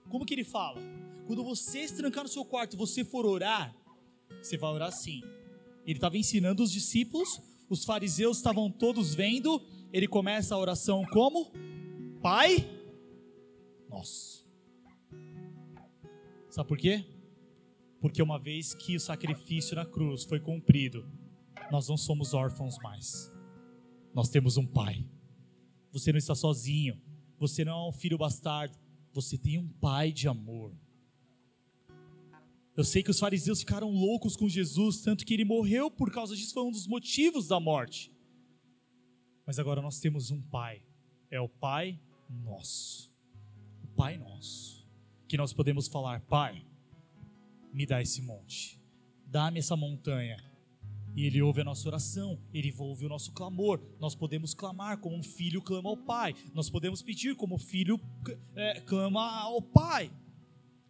Como 0.09 0.25
que 0.25 0.33
ele 0.33 0.43
fala? 0.43 0.79
Quando 1.27 1.43
você 1.43 1.87
se 1.87 1.95
trancar 1.95 2.23
no 2.23 2.29
seu 2.29 2.45
quarto, 2.45 2.77
você 2.77 3.03
for 3.03 3.25
orar, 3.25 3.75
você 4.41 4.57
vai 4.57 4.71
orar 4.71 4.89
assim. 4.89 5.21
Ele 5.85 5.97
estava 5.97 6.17
ensinando 6.17 6.63
os 6.63 6.71
discípulos, 6.71 7.41
os 7.69 7.83
fariseus 7.83 8.37
estavam 8.37 8.71
todos 8.71 9.13
vendo. 9.13 9.61
Ele 9.91 10.07
começa 10.07 10.55
a 10.55 10.57
oração 10.57 11.03
como? 11.11 11.51
Pai 12.21 12.67
Nosso. 13.89 14.45
Sabe 16.49 16.67
por 16.67 16.77
quê? 16.77 17.05
Porque 18.01 18.21
uma 18.21 18.37
vez 18.37 18.73
que 18.73 18.95
o 18.95 18.99
sacrifício 18.99 19.75
na 19.75 19.85
cruz 19.85 20.23
foi 20.23 20.39
cumprido, 20.39 21.05
nós 21.71 21.87
não 21.87 21.97
somos 21.97 22.33
órfãos 22.33 22.77
mais. 22.79 23.31
Nós 24.13 24.29
temos 24.29 24.57
um 24.57 24.65
pai. 24.65 25.05
Você 25.91 26.11
não 26.11 26.17
está 26.17 26.35
sozinho. 26.35 27.01
Você 27.37 27.65
não 27.65 27.85
é 27.85 27.89
um 27.89 27.91
filho 27.91 28.17
bastardo. 28.17 28.77
Você 29.13 29.37
tem 29.37 29.57
um 29.57 29.67
pai 29.67 30.11
de 30.11 30.27
amor. 30.27 30.73
Eu 32.75 32.83
sei 32.83 33.01
que 33.01 33.11
os 33.11 33.19
fariseus 33.19 33.59
ficaram 33.59 33.89
loucos 33.89 34.35
com 34.35 34.49
Jesus, 34.49 35.01
tanto 35.01 35.25
que 35.25 35.33
ele 35.33 35.45
morreu 35.45 35.89
por 35.89 36.11
causa 36.11 36.35
disso, 36.35 36.53
foi 36.53 36.63
um 36.63 36.71
dos 36.71 36.87
motivos 36.87 37.47
da 37.47 37.59
morte. 37.59 38.11
Mas 39.45 39.59
agora 39.59 39.81
nós 39.81 39.99
temos 39.99 40.31
um 40.31 40.41
pai. 40.41 40.81
É 41.29 41.39
o 41.39 41.47
Pai 41.47 41.99
nosso. 42.29 43.11
O 43.83 43.87
Pai 43.95 44.17
nosso. 44.17 44.85
Que 45.27 45.37
nós 45.37 45.53
podemos 45.53 45.87
falar, 45.87 46.21
Pai, 46.21 46.65
me 47.73 47.85
dá 47.85 48.01
esse 48.01 48.21
monte, 48.21 48.79
dá-me 49.25 49.59
essa 49.59 49.75
montanha. 49.75 50.37
E 51.15 51.25
Ele 51.25 51.41
ouve 51.41 51.61
a 51.61 51.63
nossa 51.63 51.87
oração, 51.87 52.39
Ele 52.53 52.73
ouve 52.77 53.05
o 53.05 53.09
nosso 53.09 53.31
clamor. 53.31 53.81
Nós 53.99 54.15
podemos 54.15 54.53
clamar 54.53 54.97
como 54.99 55.15
um 55.15 55.23
filho 55.23 55.61
clama 55.61 55.89
ao 55.89 55.97
Pai, 55.97 56.35
nós 56.53 56.69
podemos 56.69 57.01
pedir 57.01 57.35
como 57.35 57.55
o 57.55 57.59
filho 57.59 57.99
é, 58.55 58.81
clama 58.81 59.41
ao 59.41 59.61
Pai, 59.61 60.11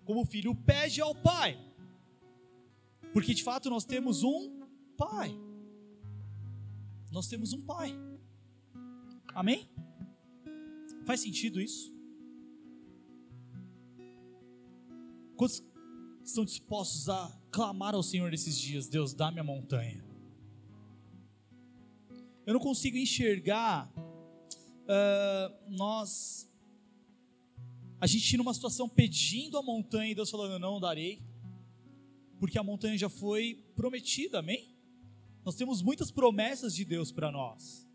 como 0.03 0.21
o 0.21 0.25
filho 0.25 0.55
pede 0.55 1.01
ao 1.01 1.13
Pai, 1.15 1.57
porque 3.15 3.33
de 3.33 3.43
fato 3.43 3.69
nós 3.69 3.85
temos 3.85 4.23
um 4.23 4.67
Pai. 4.97 5.33
Nós 7.09 7.29
temos 7.29 7.53
um 7.53 7.61
Pai. 7.61 7.97
Amém? 9.33 9.69
Faz 11.05 11.21
sentido 11.21 11.61
isso? 11.61 11.95
Quantos 15.37 15.63
estão 16.25 16.43
dispostos 16.43 17.07
a 17.07 17.41
clamar 17.49 17.95
ao 17.95 18.03
Senhor 18.03 18.29
nesses 18.29 18.59
dias: 18.59 18.89
Deus, 18.89 19.13
dá-me 19.13 19.39
a 19.39 19.45
montanha. 19.45 20.03
Eu 22.45 22.53
não 22.53 22.59
consigo 22.59 22.97
enxergar 22.97 23.89
uh, 23.95 25.71
nós, 25.71 26.51
a 27.97 28.07
gente 28.07 28.35
numa 28.35 28.53
situação 28.53 28.89
pedindo 28.89 29.57
a 29.57 29.63
montanha 29.63 30.11
e 30.11 30.15
Deus 30.15 30.29
falando: 30.29 30.59
Não 30.59 30.81
darei, 30.81 31.23
porque 32.39 32.57
a 32.57 32.63
montanha 32.63 32.97
já 32.97 33.09
foi 33.09 33.63
prometida, 33.75 34.39
amém? 34.39 34.75
Nós 35.43 35.55
temos 35.55 35.81
muitas 35.81 36.11
promessas 36.11 36.73
de 36.73 36.83
Deus 36.83 37.11
para 37.11 37.31
nós. 37.31 37.85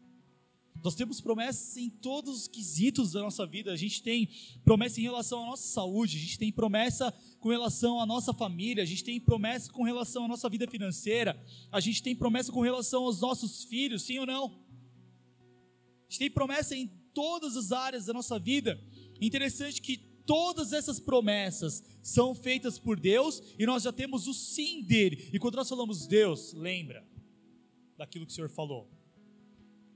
Nós 0.82 0.94
temos 0.94 1.20
promessas 1.20 1.76
em 1.76 1.90
todos 1.90 2.42
os 2.42 2.49
quesitos 2.49 3.12
da 3.12 3.20
nossa 3.20 3.44
vida. 3.44 3.73
A 3.73 3.76
gente 3.76 4.02
tem 4.02 4.30
promessa 4.64 4.99
em 4.99 5.02
relação 5.02 5.42
à 5.42 5.47
nossa 5.47 5.66
saúde, 5.68 6.16
a 6.16 6.20
gente 6.20 6.38
tem 6.38 6.50
promessa 6.50 7.12
com 7.38 7.50
relação 7.50 8.00
à 8.00 8.06
nossa 8.06 8.32
família, 8.32 8.82
a 8.82 8.87
gente 8.87 9.04
tem 9.04 9.20
promessa 9.20 9.70
com 9.70 9.82
relação 9.82 10.25
à 10.25 10.28
nossa 10.28 10.49
vida 10.49 10.66
financeira, 10.66 11.38
a 11.70 11.80
gente 11.80 12.02
tem 12.02 12.16
promessa 12.16 12.50
com 12.50 12.61
relação 12.61 13.04
aos 13.04 13.20
nossos 13.20 13.64
filhos, 13.64 14.02
sim 14.02 14.18
ou 14.18 14.26
não? 14.26 14.47
A 14.47 16.11
gente 16.11 16.18
tem 16.18 16.30
promessa 16.30 16.75
em 16.75 16.87
todas 17.12 17.56
as 17.56 17.73
áreas 17.73 18.06
da 18.06 18.12
nossa 18.12 18.38
vida. 18.38 18.80
Interessante 19.20 19.82
que 19.82 20.10
todas 20.30 20.72
essas 20.72 21.00
promessas 21.00 21.82
são 22.02 22.37
feitas 22.37 22.78
por 22.78 23.00
Deus 23.00 23.42
e 23.58 23.66
nós 23.66 23.82
já 23.82 23.92
temos 23.92 24.28
o 24.28 24.32
sim 24.34 24.80
dele. 24.82 25.28
E 25.32 25.38
quando 25.40 25.56
nós 25.56 25.68
falamos 25.68 26.06
Deus, 26.06 26.52
lembra 26.52 27.04
daquilo 27.99 28.25
que 28.25 28.32
o 28.32 28.34
Senhor 28.34 28.50
falou 28.50 28.88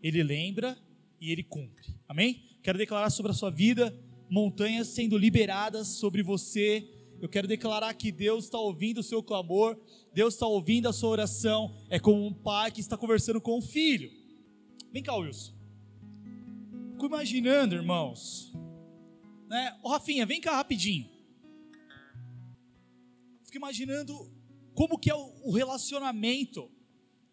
ele 0.04 0.22
lembra 0.22 0.76
e 1.18 1.32
ele 1.32 1.42
cumpre. 1.42 1.96
Amém? 2.06 2.42
Quero 2.62 2.76
declarar 2.76 3.08
sobre 3.08 3.32
a 3.32 3.34
sua 3.34 3.50
vida 3.50 3.98
montanhas 4.28 4.88
sendo 4.88 5.16
liberadas 5.16 5.88
sobre 5.88 6.22
você. 6.22 6.86
Eu 7.22 7.28
quero 7.28 7.48
declarar 7.48 7.94
que 7.94 8.12
Deus 8.12 8.44
está 8.44 8.58
ouvindo 8.58 8.98
o 8.98 9.02
seu 9.02 9.22
clamor, 9.22 9.80
Deus 10.12 10.34
está 10.34 10.46
ouvindo 10.46 10.90
a 10.90 10.92
sua 10.92 11.08
oração. 11.08 11.74
É 11.88 11.98
como 11.98 12.26
um 12.26 12.34
pai 12.34 12.70
que 12.70 12.82
está 12.82 12.98
conversando 12.98 13.40
com 13.40 13.56
o 13.56 13.62
filho. 13.62 14.10
Vem 14.92 15.02
cá, 15.02 15.16
Wilson. 15.16 15.54
Fico 16.92 17.06
imaginando, 17.06 17.74
irmãos. 17.74 18.52
Né? 19.54 19.78
Ô, 19.84 19.88
Rafinha, 19.88 20.26
vem 20.26 20.40
cá 20.40 20.56
rapidinho. 20.56 21.08
Fico 23.44 23.56
imaginando 23.56 24.28
como 24.74 24.98
que 24.98 25.08
é 25.08 25.14
o 25.14 25.52
relacionamento 25.52 26.68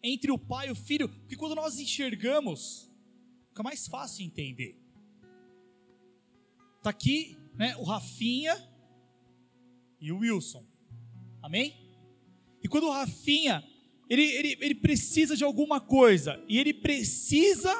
entre 0.00 0.30
o 0.30 0.38
pai 0.38 0.68
e 0.68 0.70
o 0.70 0.76
filho, 0.76 1.08
porque 1.08 1.34
quando 1.34 1.56
nós 1.56 1.80
enxergamos, 1.80 2.88
fica 3.48 3.64
mais 3.64 3.88
fácil 3.88 4.24
entender. 4.24 4.80
Está 6.78 6.90
aqui 6.90 7.36
né, 7.56 7.76
o 7.76 7.82
Rafinha 7.82 8.54
e 10.00 10.12
o 10.12 10.18
Wilson. 10.18 10.64
Amém? 11.42 11.74
E 12.62 12.68
quando 12.68 12.84
o 12.84 12.92
Rafinha, 12.92 13.68
ele, 14.08 14.22
ele, 14.22 14.58
ele 14.60 14.74
precisa 14.76 15.36
de 15.36 15.42
alguma 15.42 15.80
coisa, 15.80 16.40
e 16.48 16.56
ele 16.56 16.72
precisa 16.72 17.74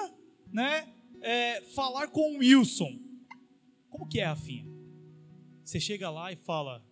né, 0.53 0.93
é, 1.21 1.61
falar 1.77 2.09
com 2.09 2.35
o 2.35 2.39
Wilson. 2.39 3.12
Como 3.93 4.09
que 4.09 4.19
é, 4.19 4.25
Rafinha? 4.25 4.67
Você 5.65 5.79
chega 5.79 6.11
lá 6.11 6.33
e 6.33 6.37
fala, 6.37 6.85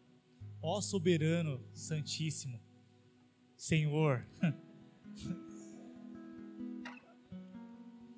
ó 0.63 0.81
soberano, 0.81 1.61
santíssimo, 1.75 2.61
Senhor, 3.57 4.25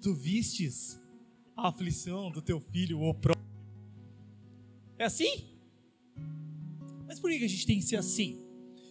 Tu 0.03 0.12
vistes 0.12 1.01
a 1.57 1.69
aflição 1.69 2.29
do 2.33 2.43
teu 2.43 2.61
filho, 2.61 3.01
o 3.01 3.15
próprio. 3.15 3.47
É 4.99 5.05
assim? 5.05 5.47
Mas 7.07 7.21
por 7.21 7.31
que 7.31 7.45
a 7.45 7.49
gente 7.49 7.65
tem 7.65 7.79
que 7.79 7.85
ser 7.85 7.97
assim? 7.97 8.37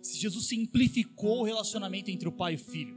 Se 0.02 0.18
Jesus 0.18 0.48
simplificou 0.48 1.42
o 1.42 1.44
relacionamento 1.44 2.10
entre 2.10 2.30
o 2.30 2.32
pai 2.32 2.54
e 2.54 2.56
o 2.56 2.60
filho. 2.60 2.96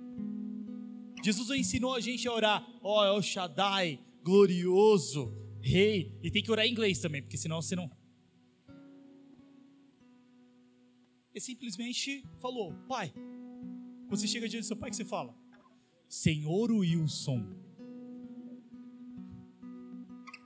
Jesus 1.25 1.51
ensinou 1.51 1.93
a 1.93 2.01
gente 2.01 2.29
a 2.29 2.33
orar, 2.33 2.65
ó, 2.81 3.01
oh, 3.01 3.17
El 3.17 3.21
Shaddai, 3.23 3.99
glorioso, 4.23 5.35
rei. 5.64 6.16
E 6.23 6.30
tem 6.30 6.42
que 6.42 6.50
orar 6.50 6.66
em 6.66 6.71
inglês 6.71 6.99
também, 7.00 7.23
porque 7.23 7.37
senão 7.37 7.61
você 7.61 7.75
não. 7.75 7.90
Ele 11.33 11.40
simplesmente 11.40 12.25
falou, 12.40 12.73
pai. 12.87 13.12
Quando 14.06 14.21
você 14.21 14.28
chega 14.28 14.49
diante 14.49 14.64
do 14.64 14.66
seu 14.66 14.76
pai, 14.76 14.90
que 14.90 14.97
você 14.97 15.04
fala? 15.04 15.35
Senhor 16.09 16.71
Wilson. 16.71 17.44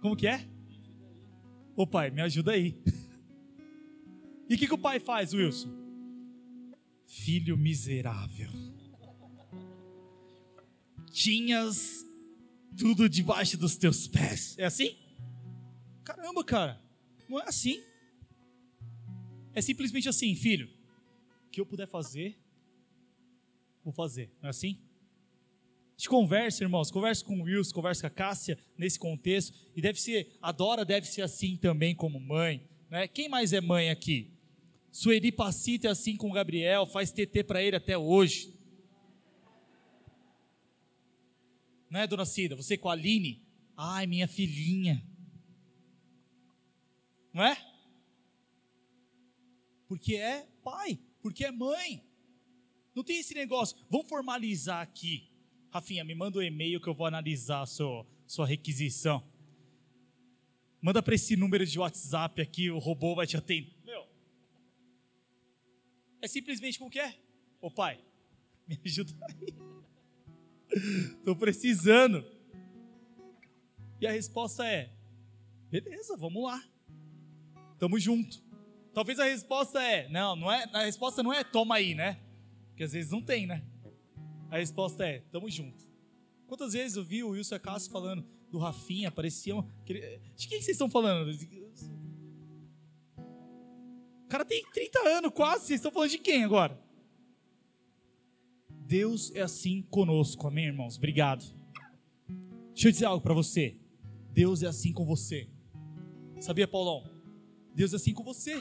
Como 0.01 0.17
que 0.17 0.27
é? 0.27 0.49
Ô 1.77 1.87
pai, 1.87 2.11
me 2.11 2.23
ajuda 2.23 2.53
aí. 2.53 2.77
E 4.51 4.55
o 4.55 4.59
que, 4.59 4.67
que 4.67 4.73
o 4.73 4.79
pai 4.79 4.99
faz, 4.99 5.35
Wilson? 5.35 5.69
Filho 7.05 7.55
miserável. 7.55 8.51
Tinhas 11.11 12.03
tudo 12.75 13.11
debaixo 13.11 13.59
dos 13.59 13.77
teus 13.77 14.09
pés. 14.09 14.57
É 14.57 14.65
assim? 14.65 14.97
Caramba, 16.09 16.43
cara. 16.43 16.81
Não 17.29 17.39
é 17.39 17.45
assim. 17.47 17.85
É 19.53 19.61
simplesmente 19.61 20.09
assim, 20.09 20.35
filho. 20.35 20.67
O 21.47 21.51
que 21.51 21.61
eu 21.61 21.67
puder 21.67 21.87
fazer, 21.87 22.39
vou 23.85 23.93
fazer. 23.93 24.31
Não 24.41 24.47
é 24.47 24.51
assim? 24.51 24.81
A 25.91 25.99
gente 25.99 26.09
conversa, 26.09 26.65
irmãos, 26.65 26.91
conversa 26.91 27.23
com 27.23 27.39
o 27.39 27.43
Wilson, 27.43 27.75
conversa 27.75 28.01
com 28.01 28.07
a 28.07 28.11
Cássia 28.11 28.59
nesse 28.79 28.99
contexto, 28.99 29.55
e 29.77 29.83
deve 29.83 30.01
ser, 30.01 30.39
a 30.41 30.51
Dora 30.51 30.83
deve 30.83 31.07
ser 31.07 31.21
assim 31.21 31.59
também 31.59 31.95
como 31.95 32.19
mãe, 32.19 32.67
né? 32.89 33.07
Quem 33.07 33.29
mais 33.29 33.53
é 33.53 33.61
mãe 33.61 33.91
aqui? 33.91 34.33
Sueli 34.91 35.31
Pacita 35.31 35.89
é 35.89 35.91
assim 35.91 36.17
com 36.17 36.31
o 36.31 36.33
Gabriel, 36.33 36.87
faz 36.87 37.11
TT 37.11 37.45
para 37.45 37.63
ele 37.63 37.77
até 37.77 37.99
hoje. 37.99 38.55
Não 41.91 42.01
é, 42.01 42.07
dona 42.07 42.25
Cida? 42.25 42.57
Você 42.57 42.79
com 42.79 42.89
a 42.89 42.93
Aline? 42.93 43.43
Ai, 43.77 44.07
minha 44.07 44.27
filhinha. 44.27 45.07
Não 47.39 47.45
é? 47.45 47.57
Porque 49.87 50.17
é 50.17 50.45
pai, 50.65 50.99
porque 51.23 51.45
é 51.45 51.53
mãe. 51.53 52.05
Não 52.93 53.05
tem 53.05 53.21
esse 53.21 53.33
negócio, 53.33 53.79
vamos 53.89 54.09
formalizar 54.09 54.83
aqui. 54.83 55.31
Rafinha, 55.71 56.03
me 56.03 56.17
manda 56.17 56.39
o 56.39 56.41
um 56.41 56.45
e-mail 56.45 56.81
que 56.81 56.89
eu 56.89 56.95
vou 56.95 57.07
analisar 57.07 57.63
a 57.63 57.67
sua, 57.67 58.05
sua 58.27 58.45
requisição. 58.45 59.23
Manda 60.81 61.01
para 61.01 61.15
esse 61.15 61.37
número 61.37 61.65
de 61.65 61.79
WhatsApp 61.79 62.43
aqui, 62.43 62.73
o 62.73 62.79
robô 62.79 63.15
vai 63.15 63.25
te 63.25 63.37
atender. 63.37 63.73
Meu, 63.85 64.05
é 66.21 66.27
simplesmente 66.27 66.77
como 66.77 66.91
que 66.91 66.99
é? 66.99 67.15
Ô 67.61 67.71
pai, 67.71 68.05
me 68.67 68.81
ajuda 68.85 69.15
aí. 69.29 69.55
Estou 71.21 71.37
precisando. 71.37 72.25
E 74.01 74.09
a 74.09 74.11
resposta 74.11 74.67
é: 74.67 74.93
beleza, 75.71 76.17
vamos 76.17 76.43
lá. 76.43 76.61
Tamo 77.79 77.99
junto. 77.99 78.43
Talvez 78.93 79.19
a 79.19 79.25
resposta 79.25 79.83
é: 79.83 80.09
não, 80.09 80.35
não 80.35 80.53
é. 80.53 80.69
A 80.73 80.85
resposta 80.85 81.23
não 81.23 81.33
é 81.33 81.45
toma 81.45 81.77
aí, 81.77 81.95
né? 81.95 82.21
Porque 82.69 82.85
às 82.85 82.93
vezes 82.93 83.11
não 83.11 83.23
tem, 83.23 83.47
né? 83.47 83.65
A 84.51 84.59
resposta 84.59 85.05
é: 85.05 85.21
tamo 85.31 85.49
junto. 85.49 85.87
Quantas 86.47 86.73
vezes 86.73 86.97
eu 86.97 87.05
vi 87.05 87.23
o 87.23 87.31
Wilson 87.31 87.59
Cássio 87.59 87.93
falando 87.93 88.27
do 88.51 88.59
Rafinha, 88.59 89.11
pareciam. 89.11 89.69
De 89.85 90.49
quem 90.49 90.61
vocês 90.61 90.69
estão 90.69 90.89
falando? 90.89 91.31
O 94.25 94.29
cara 94.29 94.45
tem 94.45 94.63
30 94.73 94.99
anos 95.09 95.33
quase, 95.35 95.67
vocês 95.67 95.79
estão 95.79 95.93
falando 95.93 96.11
de 96.11 96.19
quem 96.19 96.45
agora? 96.45 96.79
Deus 98.69 99.31
é 99.35 99.43
assim 99.43 99.83
conosco, 99.83 100.47
amém, 100.47 100.67
irmãos? 100.67 100.97
Obrigado. 100.97 101.45
Deixa 102.73 102.89
eu 102.89 102.93
dizer 102.93 103.05
algo 103.05 103.23
para 103.23 103.35
você. 103.35 103.77
Deus 104.33 104.63
é 104.63 104.67
assim 104.67 104.93
com 104.93 105.05
você. 105.05 105.49
Sabia, 106.41 106.67
Paulão? 106.67 107.18
Deus 107.79 107.93
é 107.93 107.97
assim 107.97 108.13
com 108.13 108.25
você. 108.25 108.61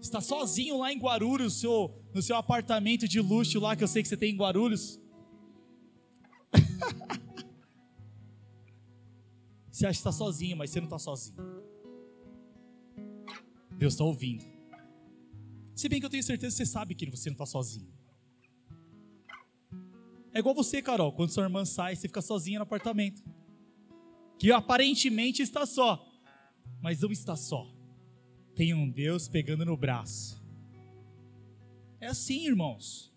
Está 0.00 0.22
sozinho 0.22 0.78
lá 0.78 0.90
em 0.90 0.98
Guarulhos, 0.98 1.60
seu, 1.60 1.94
no 2.14 2.22
seu 2.22 2.34
apartamento 2.34 3.06
de 3.06 3.20
luxo 3.20 3.60
lá 3.60 3.76
que 3.76 3.84
eu 3.84 3.88
sei 3.88 4.02
que 4.02 4.08
você 4.08 4.16
tem 4.16 4.32
em 4.32 4.36
Guarulhos. 4.38 4.98
você 9.70 9.84
acha 9.84 9.92
que 9.92 9.98
está 9.98 10.10
sozinho, 10.10 10.56
mas 10.56 10.70
você 10.70 10.80
não 10.80 10.86
está 10.86 10.98
sozinho. 10.98 11.36
Deus 13.76 13.92
está 13.92 14.04
ouvindo. 14.04 14.46
Se 15.74 15.86
bem 15.86 16.00
que 16.00 16.06
eu 16.06 16.10
tenho 16.10 16.22
certeza 16.22 16.56
que 16.56 16.64
você 16.64 16.72
sabe 16.72 16.94
que 16.94 17.04
você 17.10 17.28
não 17.28 17.34
está 17.34 17.44
sozinho. 17.44 17.92
É 20.32 20.38
igual 20.38 20.54
você, 20.54 20.80
Carol, 20.80 21.12
quando 21.12 21.28
sua 21.28 21.42
irmã 21.42 21.66
sai, 21.66 21.96
você 21.96 22.08
fica 22.08 22.22
sozinha 22.22 22.58
no 22.58 22.62
apartamento. 22.62 23.22
Que 24.38 24.50
aparentemente 24.50 25.42
está 25.42 25.66
só, 25.66 26.02
mas 26.80 27.02
não 27.02 27.12
está 27.12 27.36
só 27.36 27.81
tem 28.54 28.74
um 28.74 28.88
Deus 28.88 29.28
pegando 29.28 29.64
no 29.64 29.76
braço. 29.76 30.42
É 32.00 32.06
assim, 32.06 32.46
irmãos. 32.46 33.12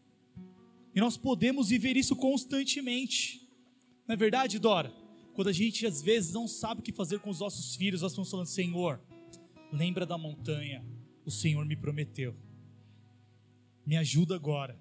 E 0.93 0.99
nós 0.99 1.17
podemos 1.17 1.69
viver 1.69 1.97
isso 1.97 2.15
constantemente. 2.15 3.49
Não 4.07 4.13
é 4.13 4.17
verdade, 4.17 4.59
Dora? 4.59 4.93
Quando 5.33 5.49
a 5.49 5.53
gente 5.53 5.85
às 5.85 6.01
vezes 6.01 6.31
não 6.33 6.47
sabe 6.47 6.79
o 6.79 6.83
que 6.83 6.93
fazer 6.93 7.19
com 7.19 7.29
os 7.29 7.39
nossos 7.39 7.75
filhos, 7.75 8.01
nós 8.01 8.11
estamos 8.11 8.31
falando: 8.31 8.47
Senhor, 8.47 9.01
lembra 9.71 10.05
da 10.05 10.17
montanha, 10.17 10.85
o 11.25 11.31
Senhor 11.31 11.65
me 11.65 11.75
prometeu. 11.75 12.35
Me 13.85 13.97
ajuda 13.97 14.35
agora. 14.35 14.79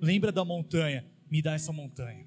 Lembra 0.00 0.32
da 0.32 0.44
montanha, 0.44 1.06
me 1.30 1.42
dá 1.42 1.54
essa 1.54 1.72
montanha. 1.72 2.26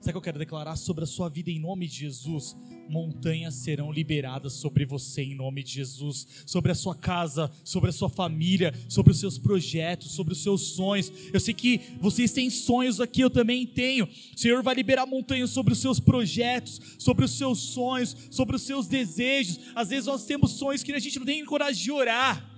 Sabe 0.00 0.10
o 0.10 0.12
que 0.12 0.18
eu 0.18 0.22
quero 0.22 0.38
declarar 0.38 0.76
sobre 0.76 1.04
a 1.04 1.06
sua 1.06 1.28
vida 1.28 1.50
em 1.50 1.60
nome 1.60 1.86
de 1.86 1.94
Jesus? 1.94 2.56
Montanhas 2.88 3.54
serão 3.54 3.90
liberadas 3.90 4.54
sobre 4.54 4.84
você 4.84 5.22
em 5.22 5.34
nome 5.34 5.62
de 5.62 5.72
Jesus, 5.72 6.26
sobre 6.46 6.72
a 6.72 6.74
sua 6.74 6.94
casa, 6.94 7.50
sobre 7.64 7.90
a 7.90 7.92
sua 7.92 8.08
família, 8.08 8.74
sobre 8.88 9.12
os 9.12 9.20
seus 9.20 9.38
projetos, 9.38 10.12
sobre 10.12 10.32
os 10.32 10.42
seus 10.42 10.74
sonhos. 10.74 11.12
Eu 11.32 11.40
sei 11.40 11.54
que 11.54 11.80
vocês 12.00 12.32
têm 12.32 12.50
sonhos 12.50 13.00
aqui, 13.00 13.20
eu 13.20 13.30
também 13.30 13.66
tenho. 13.66 14.04
O 14.04 14.38
Senhor 14.38 14.62
vai 14.62 14.74
liberar 14.74 15.06
montanhas 15.06 15.50
sobre 15.50 15.72
os 15.72 15.78
seus 15.78 15.98
projetos, 15.98 16.80
sobre 16.98 17.24
os 17.24 17.32
seus 17.32 17.58
sonhos, 17.58 18.16
sobre 18.30 18.56
os 18.56 18.62
seus 18.62 18.86
desejos. 18.86 19.58
Às 19.74 19.88
vezes 19.88 20.06
nós 20.06 20.24
temos 20.24 20.52
sonhos 20.52 20.82
que 20.82 20.92
a 20.92 20.98
gente 20.98 21.18
não 21.18 21.26
tem 21.26 21.44
coragem 21.44 21.82
de 21.82 21.90
orar, 21.90 22.48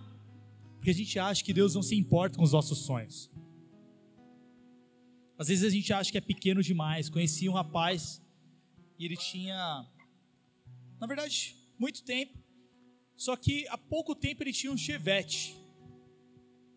porque 0.76 0.90
a 0.90 0.94
gente 0.94 1.18
acha 1.18 1.42
que 1.42 1.52
Deus 1.52 1.74
não 1.74 1.82
se 1.82 1.94
importa 1.94 2.37
com 2.37 2.44
os 2.44 2.52
nossos 2.52 2.78
sonhos. 2.78 3.30
Às 5.38 5.48
vezes 5.48 5.64
a 5.64 5.70
gente 5.70 5.92
acha 5.92 6.10
que 6.12 6.18
é 6.18 6.20
pequeno 6.20 6.62
demais. 6.62 7.08
Conheci 7.08 7.48
um 7.48 7.52
rapaz 7.52 8.22
e 8.98 9.04
ele 9.04 9.16
tinha, 9.16 9.84
na 11.00 11.07
verdade, 11.07 11.57
muito 11.78 12.02
tempo. 12.02 12.38
Só 13.16 13.37
que 13.37 13.66
há 13.68 13.78
pouco 13.78 14.14
tempo 14.14 14.42
ele 14.42 14.52
tinha 14.52 14.72
um 14.72 14.76
Chevette. 14.76 15.57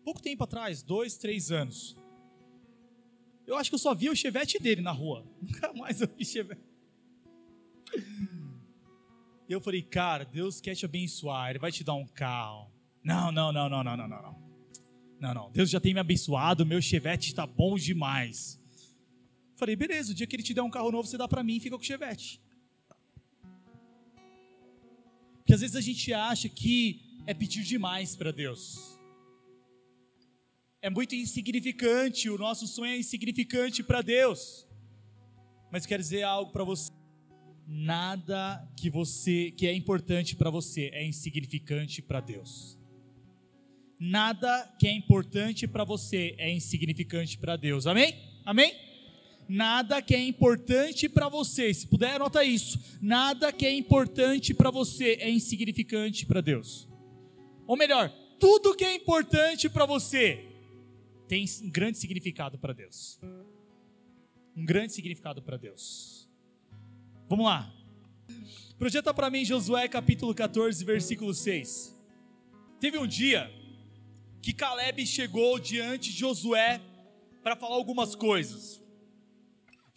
Pouco 0.04 0.22
tempo 0.22 0.44
atrás, 0.44 0.82
dois, 0.82 1.16
três 1.16 1.50
anos. 1.50 1.96
Eu 3.46 3.56
acho 3.56 3.70
que 3.70 3.74
eu 3.74 3.78
só 3.78 3.94
via 3.94 4.12
o 4.12 4.16
Chevette 4.16 4.58
dele 4.58 4.82
na 4.82 4.92
rua. 4.92 5.26
Nunca 5.40 5.72
mais 5.72 6.00
eu 6.00 6.08
vi 6.08 6.24
Chevette. 6.24 6.62
Eu 9.48 9.60
falei, 9.60 9.82
cara, 9.82 10.24
Deus 10.24 10.60
quer 10.60 10.74
te 10.74 10.84
abençoar, 10.84 11.50
Ele 11.50 11.58
vai 11.58 11.72
te 11.72 11.82
dar 11.82 11.94
um 11.94 12.06
carro. 12.06 12.70
Não, 13.02 13.32
não, 13.32 13.50
não, 13.50 13.68
não, 13.68 13.82
não, 13.82 13.96
não, 13.96 14.08
não. 14.08 14.48
Não, 15.18 15.34
não, 15.34 15.50
Deus 15.50 15.68
já 15.68 15.80
tem 15.80 15.92
me 15.92 16.00
abençoado, 16.00 16.64
meu 16.64 16.80
Chevette 16.80 17.28
está 17.28 17.46
bom 17.46 17.76
demais. 17.76 18.60
Falei, 19.56 19.74
beleza, 19.74 20.12
o 20.12 20.14
dia 20.14 20.26
que 20.26 20.36
ele 20.36 20.42
te 20.42 20.54
der 20.54 20.62
um 20.62 20.70
carro 20.70 20.92
novo, 20.92 21.08
você 21.08 21.18
dá 21.18 21.26
para 21.26 21.42
mim 21.42 21.56
e 21.56 21.60
fica 21.60 21.76
com 21.76 21.82
o 21.82 21.86
Chevette. 21.86 22.40
Porque 25.48 25.54
às 25.54 25.62
vezes 25.62 25.76
a 25.76 25.80
gente 25.80 26.12
acha 26.12 26.46
que 26.46 27.00
é 27.26 27.32
pedir 27.32 27.62
demais 27.62 28.14
para 28.14 28.30
Deus. 28.30 29.00
É 30.82 30.90
muito 30.90 31.14
insignificante, 31.14 32.28
o 32.28 32.36
nosso 32.36 32.66
sonho 32.66 32.92
é 32.92 32.98
insignificante 32.98 33.82
para 33.82 34.02
Deus. 34.02 34.68
Mas 35.72 35.86
quero 35.86 36.02
dizer 36.02 36.22
algo 36.22 36.52
para 36.52 36.64
você. 36.64 36.92
Nada 37.66 38.62
que 38.76 38.90
você 38.90 39.50
que 39.52 39.66
é 39.66 39.72
importante 39.72 40.36
para 40.36 40.50
você 40.50 40.90
é 40.92 41.06
insignificante 41.06 42.02
para 42.02 42.20
Deus. 42.20 42.78
Nada 43.98 44.76
que 44.78 44.86
é 44.86 44.92
importante 44.92 45.66
para 45.66 45.82
você 45.82 46.34
é 46.36 46.52
insignificante 46.52 47.38
para 47.38 47.56
Deus. 47.56 47.86
Amém? 47.86 48.14
Amém? 48.44 48.87
Nada 49.48 50.02
que 50.02 50.14
é 50.14 50.22
importante 50.22 51.08
para 51.08 51.28
você, 51.28 51.72
se 51.72 51.86
puder, 51.86 52.16
anota 52.16 52.44
isso. 52.44 52.78
Nada 53.00 53.50
que 53.50 53.64
é 53.64 53.72
importante 53.72 54.52
para 54.52 54.70
você 54.70 55.16
é 55.20 55.30
insignificante 55.30 56.26
para 56.26 56.42
Deus. 56.42 56.86
Ou 57.66 57.76
melhor, 57.76 58.10
tudo 58.38 58.74
que 58.74 58.84
é 58.84 58.94
importante 58.94 59.68
para 59.68 59.86
você 59.86 60.44
tem 61.26 61.46
um 61.62 61.70
grande 61.70 61.98
significado 61.98 62.58
para 62.58 62.74
Deus. 62.74 63.18
Um 64.54 64.66
grande 64.66 64.92
significado 64.92 65.42
para 65.42 65.56
Deus. 65.56 66.28
Vamos 67.28 67.46
lá. 67.46 67.72
Projeta 68.78 69.14
para 69.14 69.30
mim 69.30 69.44
Josué 69.44 69.88
capítulo 69.88 70.34
14, 70.34 70.84
versículo 70.84 71.32
6. 71.32 71.96
Teve 72.78 72.98
um 72.98 73.06
dia 73.06 73.50
que 74.42 74.52
Caleb 74.52 75.06
chegou 75.06 75.58
diante 75.58 76.12
de 76.12 76.18
Josué 76.18 76.80
para 77.42 77.56
falar 77.56 77.74
algumas 77.74 78.14
coisas. 78.14 78.80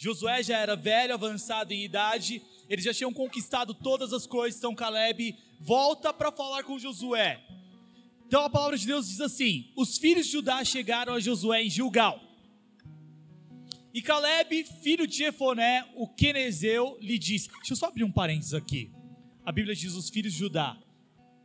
Josué 0.01 0.41
já 0.41 0.57
era 0.57 0.75
velho, 0.75 1.13
avançado 1.13 1.71
em 1.71 1.83
idade, 1.83 2.41
eles 2.67 2.83
já 2.83 2.91
tinham 2.91 3.13
conquistado 3.13 3.71
todas 3.71 4.11
as 4.11 4.25
coisas, 4.25 4.57
então 4.57 4.73
Caleb 4.73 5.37
volta 5.59 6.11
para 6.11 6.31
falar 6.31 6.63
com 6.63 6.79
Josué. 6.79 7.39
Então 8.25 8.43
a 8.43 8.49
palavra 8.49 8.75
de 8.75 8.87
Deus 8.87 9.07
diz 9.07 9.21
assim: 9.21 9.71
Os 9.75 9.99
filhos 9.99 10.25
de 10.25 10.31
Judá 10.31 10.63
chegaram 10.65 11.13
a 11.13 11.19
Josué 11.19 11.61
em 11.61 11.69
Gilgal. 11.69 12.19
E 13.93 14.01
Caleb, 14.01 14.63
filho 14.81 15.05
de 15.05 15.17
Jefoné, 15.17 15.87
o 15.95 16.07
quenezeu, 16.07 16.97
lhe 16.99 17.19
disse: 17.19 17.49
Deixa 17.49 17.73
eu 17.73 17.77
só 17.77 17.85
abrir 17.85 18.03
um 18.03 18.11
parênteses 18.11 18.55
aqui. 18.55 18.91
A 19.45 19.51
Bíblia 19.51 19.75
diz: 19.75 19.93
Os 19.93 20.09
filhos 20.09 20.33
de 20.33 20.39
Judá. 20.39 20.79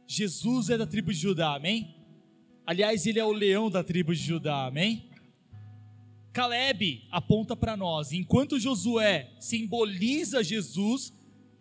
Jesus 0.07 0.71
é 0.71 0.79
da 0.79 0.87
tribo 0.87 1.13
de 1.13 1.19
Judá, 1.19 1.57
amém? 1.57 1.95
Aliás, 2.67 3.05
ele 3.05 3.21
é 3.21 3.25
o 3.25 3.33
leão 3.33 3.69
da 3.69 3.85
tribo 3.85 4.15
de 4.15 4.23
Judá, 4.23 4.65
amém? 4.65 5.11
Caleb 6.37 7.03
aponta 7.11 7.57
para 7.57 7.79
nós, 7.79 8.13
enquanto 8.13 8.61
Josué 8.61 9.31
simboliza 9.41 10.45
Jesus, 10.45 11.11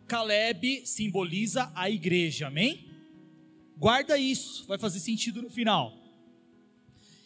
Caleb 0.05 0.85
simboliza 0.85 1.71
a 1.73 1.89
igreja, 1.89 2.47
amém? 2.47 2.85
Guarda 3.77 4.17
isso, 4.17 4.65
vai 4.67 4.77
fazer 4.77 4.99
sentido 4.99 5.41
no 5.41 5.49
final. 5.49 5.97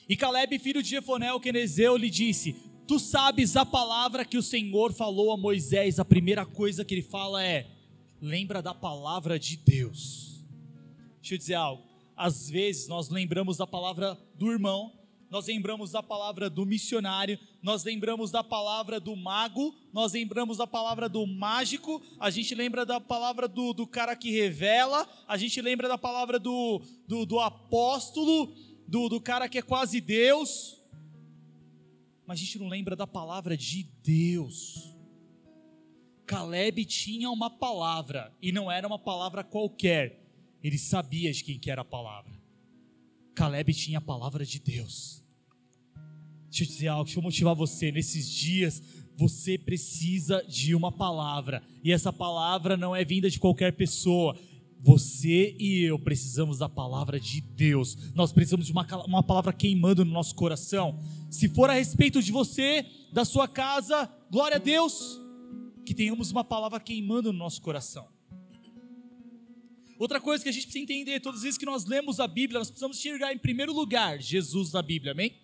E 0.07 0.15
Caleb, 0.15 0.59
filho 0.59 0.83
de 0.83 0.89
Jefoné, 0.89 1.27
Quenezeu, 1.39 1.97
lhe 1.97 2.11
disse: 2.11 2.55
Tu 2.87 2.99
sabes 2.99 3.55
a 3.55 3.65
palavra 3.65 4.23
que 4.23 4.37
o 4.37 4.43
Senhor 4.43 4.93
falou 4.93 5.31
a 5.31 5.37
Moisés. 5.37 5.97
A 5.97 6.05
primeira 6.05 6.45
coisa 6.45 6.85
que 6.85 6.93
ele 6.93 7.01
fala 7.01 7.43
é: 7.43 7.65
lembra 8.21 8.61
da 8.61 8.75
palavra 8.75 9.39
de 9.39 9.57
Deus. 9.57 10.45
Deixa 11.19 11.33
eu 11.33 11.37
dizer 11.39 11.55
algo 11.55 11.89
às 12.19 12.49
vezes 12.49 12.89
nós 12.89 13.07
lembramos 13.07 13.55
da 13.55 13.65
palavra 13.65 14.19
do 14.35 14.51
irmão, 14.51 14.91
nós 15.29 15.45
lembramos 15.45 15.91
da 15.91 16.01
palavra 16.01 16.49
do 16.49 16.65
missionário, 16.65 17.37
nós 17.61 17.83
lembramos 17.83 18.31
da 18.31 18.43
palavra 18.43 18.99
do 18.99 19.15
mago, 19.15 19.75
nós 19.93 20.13
lembramos 20.13 20.57
da 20.57 20.65
palavra 20.65 21.07
do 21.07 21.25
mágico, 21.27 22.01
a 22.19 22.29
gente 22.29 22.55
lembra 22.55 22.85
da 22.85 22.99
palavra 22.99 23.47
do, 23.47 23.73
do 23.73 23.85
cara 23.85 24.15
que 24.15 24.31
revela, 24.31 25.07
a 25.27 25.37
gente 25.37 25.61
lembra 25.61 25.87
da 25.87 25.97
palavra 25.97 26.39
do, 26.39 26.81
do, 27.07 27.25
do 27.25 27.39
apóstolo, 27.39 28.53
do, 28.87 29.07
do 29.07 29.21
cara 29.21 29.47
que 29.47 29.59
é 29.59 29.61
quase 29.61 30.01
Deus, 30.01 30.81
mas 32.25 32.39
a 32.39 32.43
gente 32.43 32.57
não 32.57 32.67
lembra 32.67 32.95
da 32.95 33.05
palavra 33.05 33.55
de 33.55 33.83
Deus. 34.03 34.95
Caleb 36.25 36.85
tinha 36.85 37.29
uma 37.29 37.49
palavra, 37.49 38.35
e 38.41 38.51
não 38.51 38.71
era 38.71 38.87
uma 38.87 38.99
palavra 38.99 39.43
qualquer, 39.43 40.23
ele 40.63 40.77
sabia 40.77 41.31
de 41.31 41.43
quem 41.43 41.59
que 41.59 41.69
era 41.69 41.81
a 41.81 41.85
palavra. 41.85 42.39
Caleb 43.39 43.73
tinha 43.73 43.99
a 43.99 44.01
palavra 44.01 44.45
de 44.45 44.59
Deus. 44.59 45.23
Deixa 46.49 46.65
eu 46.65 46.67
dizer 46.67 46.87
algo, 46.89 47.05
deixa 47.05 47.19
eu 47.19 47.23
motivar 47.23 47.55
você. 47.55 47.89
Nesses 47.89 48.29
dias, 48.29 48.83
você 49.15 49.57
precisa 49.57 50.43
de 50.45 50.75
uma 50.75 50.91
palavra. 50.91 51.63
E 51.81 51.93
essa 51.93 52.11
palavra 52.11 52.75
não 52.75 52.93
é 52.93 53.05
vinda 53.05 53.29
de 53.29 53.39
qualquer 53.39 53.71
pessoa. 53.77 54.37
Você 54.81 55.55
e 55.57 55.83
eu 55.83 55.97
precisamos 55.97 56.57
da 56.57 56.67
palavra 56.67 57.17
de 57.17 57.39
Deus. 57.39 58.11
Nós 58.13 58.33
precisamos 58.33 58.65
de 58.65 58.73
uma, 58.73 58.85
uma 59.05 59.23
palavra 59.23 59.53
queimando 59.53 60.03
no 60.03 60.11
nosso 60.11 60.35
coração. 60.35 60.99
Se 61.31 61.47
for 61.47 61.69
a 61.69 61.73
respeito 61.73 62.21
de 62.21 62.33
você, 62.33 62.85
da 63.13 63.23
sua 63.23 63.47
casa, 63.47 64.11
glória 64.29 64.57
a 64.57 64.59
Deus. 64.59 65.17
Que 65.85 65.93
tenhamos 65.93 66.29
uma 66.29 66.43
palavra 66.43 66.77
queimando 66.81 67.31
no 67.31 67.39
nosso 67.39 67.61
coração. 67.61 68.05
Outra 69.99 70.21
coisa 70.21 70.41
que 70.41 70.49
a 70.49 70.53
gente 70.53 70.63
precisa 70.63 70.81
entender, 70.81 71.19
todas 71.19 71.39
as 71.39 71.43
vezes 71.43 71.57
que 71.57 71.65
nós 71.65 71.83
lemos 71.83 72.21
a 72.21 72.27
Bíblia, 72.27 72.57
nós 72.57 72.69
precisamos 72.69 72.97
enxergar 72.97 73.33
em 73.33 73.37
primeiro 73.37 73.73
lugar 73.73 74.21
Jesus 74.21 74.71
na 74.71 74.81
Bíblia, 74.81 75.11
amém? 75.11 75.35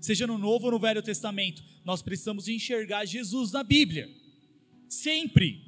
Seja 0.00 0.24
no 0.24 0.38
Novo 0.38 0.66
ou 0.66 0.70
no 0.70 0.78
Velho 0.78 1.02
Testamento, 1.02 1.64
nós 1.84 2.00
precisamos 2.00 2.46
enxergar 2.46 3.04
Jesus 3.04 3.50
na 3.50 3.64
Bíblia. 3.64 4.08
Sempre. 4.88 5.64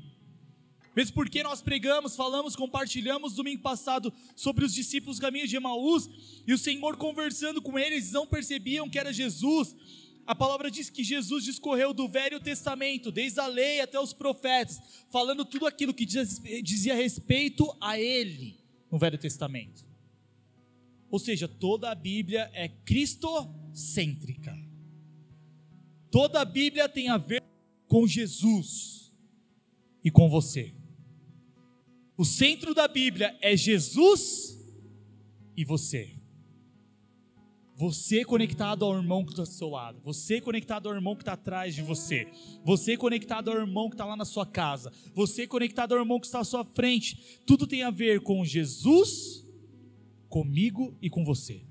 Mesmo 0.94 1.12
porque 1.12 1.42
nós 1.42 1.60
pregamos, 1.60 2.14
falamos, 2.14 2.54
compartilhamos 2.54 3.34
domingo 3.34 3.62
passado 3.62 4.12
sobre 4.36 4.64
os 4.64 4.72
discípulos 4.72 5.18
caminho 5.18 5.48
de 5.48 5.56
Emaús, 5.56 6.08
e 6.46 6.52
o 6.52 6.58
Senhor 6.58 6.96
conversando 6.96 7.60
com 7.60 7.76
eles, 7.76 8.12
não 8.12 8.28
percebiam 8.28 8.88
que 8.88 8.98
era 8.98 9.12
Jesus, 9.12 9.74
a 10.30 10.34
palavra 10.36 10.70
diz 10.70 10.88
que 10.88 11.02
Jesus 11.02 11.42
discorreu 11.42 11.92
do 11.92 12.06
Velho 12.06 12.38
Testamento, 12.38 13.10
desde 13.10 13.40
a 13.40 13.48
lei 13.48 13.80
até 13.80 13.98
os 13.98 14.12
profetas, 14.12 14.80
falando 15.10 15.44
tudo 15.44 15.66
aquilo 15.66 15.92
que 15.92 16.06
dizia 16.06 16.94
respeito 16.94 17.76
a 17.80 17.98
Ele 17.98 18.56
no 18.88 18.96
Velho 18.96 19.18
Testamento. 19.18 19.84
Ou 21.10 21.18
seja, 21.18 21.48
toda 21.48 21.90
a 21.90 21.96
Bíblia 21.96 22.48
é 22.54 22.68
cristocêntrica. 22.68 24.56
Toda 26.12 26.42
a 26.42 26.44
Bíblia 26.44 26.88
tem 26.88 27.08
a 27.08 27.18
ver 27.18 27.42
com 27.88 28.06
Jesus 28.06 29.12
e 30.04 30.12
com 30.12 30.30
você. 30.30 30.72
O 32.16 32.24
centro 32.24 32.72
da 32.72 32.86
Bíblia 32.86 33.36
é 33.42 33.56
Jesus 33.56 34.56
e 35.56 35.64
você. 35.64 36.19
Você 37.80 38.26
conectado 38.26 38.84
ao 38.84 38.94
irmão 38.94 39.24
que 39.24 39.30
está 39.30 39.42
do 39.42 39.48
seu 39.48 39.70
lado. 39.70 40.02
Você 40.04 40.38
conectado 40.38 40.86
ao 40.86 40.94
irmão 40.94 41.16
que 41.16 41.22
está 41.22 41.32
atrás 41.32 41.74
de 41.74 41.80
você. 41.80 42.30
Você 42.62 42.94
conectado 42.94 43.50
ao 43.50 43.56
irmão 43.56 43.88
que 43.88 43.94
está 43.94 44.04
lá 44.04 44.14
na 44.14 44.26
sua 44.26 44.44
casa. 44.44 44.92
Você 45.14 45.46
conectado 45.46 45.92
ao 45.92 46.00
irmão 46.00 46.20
que 46.20 46.26
está 46.26 46.40
à 46.40 46.44
sua 46.44 46.62
frente. 46.62 47.40
Tudo 47.46 47.66
tem 47.66 47.82
a 47.82 47.90
ver 47.90 48.20
com 48.20 48.44
Jesus, 48.44 49.46
comigo 50.28 50.94
e 51.00 51.08
com 51.08 51.24
você. 51.24 51.64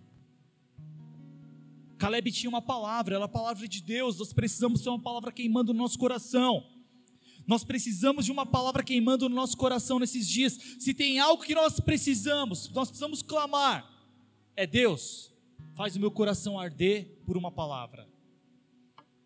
Caleb 2.00 2.32
tinha 2.32 2.50
uma 2.50 2.62
palavra, 2.62 3.14
ela 3.14 3.26
é 3.26 3.28
a 3.28 3.30
palavra 3.30 3.68
de 3.68 3.80
Deus. 3.80 4.18
Nós 4.18 4.34
precisamos 4.34 4.82
ter 4.82 4.90
uma 4.90 5.00
palavra 5.00 5.32
queimando 5.32 5.76
no 5.76 5.80
nosso 5.80 6.00
coração. 6.00 6.66
Nós 7.46 7.64
precisamos 7.64 8.26
de 8.26 8.32
uma 8.32 8.48
palavra 8.48 8.82
queimando 8.82 9.30
no 9.30 9.36
nosso 9.36 9.56
coração 9.56 10.00
nesses 10.00 10.28
dias. 10.28 10.58
Se 10.80 10.92
tem 10.92 11.20
algo 11.20 11.44
que 11.44 11.54
nós 11.54 11.80
precisamos, 11.80 12.68
nós 12.72 12.88
precisamos 12.88 13.22
clamar, 13.22 13.88
é 14.56 14.66
Deus, 14.66 15.30
faz 15.80 15.96
o 15.96 16.00
meu 16.02 16.12
coração 16.12 16.60
arder 16.60 17.06
por 17.26 17.38
uma 17.38 17.50
palavra. 17.50 18.06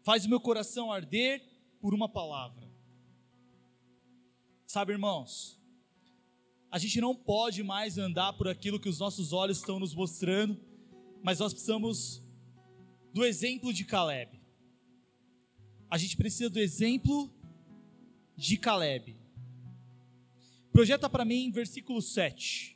Faz 0.04 0.24
o 0.24 0.30
meu 0.30 0.40
coração 0.40 0.92
arder 0.92 1.42
por 1.82 1.96
uma 1.96 2.08
palavra. 2.08 2.72
Sabe, 4.68 4.92
irmãos, 4.92 5.60
a 6.70 6.78
gente 6.78 7.02
não 7.02 7.16
pode 7.16 7.64
mais 7.64 7.98
andar 7.98 8.34
por 8.34 8.48
aquilo 8.48 8.80
que 8.80 8.88
os 8.88 9.00
nossos 9.00 9.34
olhos 9.34 9.58
estão 9.58 9.80
nos 9.80 9.96
mostrando, 9.96 10.56
mas 11.24 11.40
nós 11.40 11.54
precisamos 11.54 12.22
do 13.12 13.26
exemplo 13.26 13.74
de 13.74 13.84
Caleb. 13.84 14.40
A 15.90 15.98
gente 15.98 16.16
precisa 16.16 16.52
do 16.52 16.60
exemplo 16.60 17.34
de 18.38 18.58
Caleb. 18.58 19.18
Projeta 20.72 21.10
para 21.10 21.26
mim 21.26 21.50
versículo 21.50 22.00
7. 22.00 22.73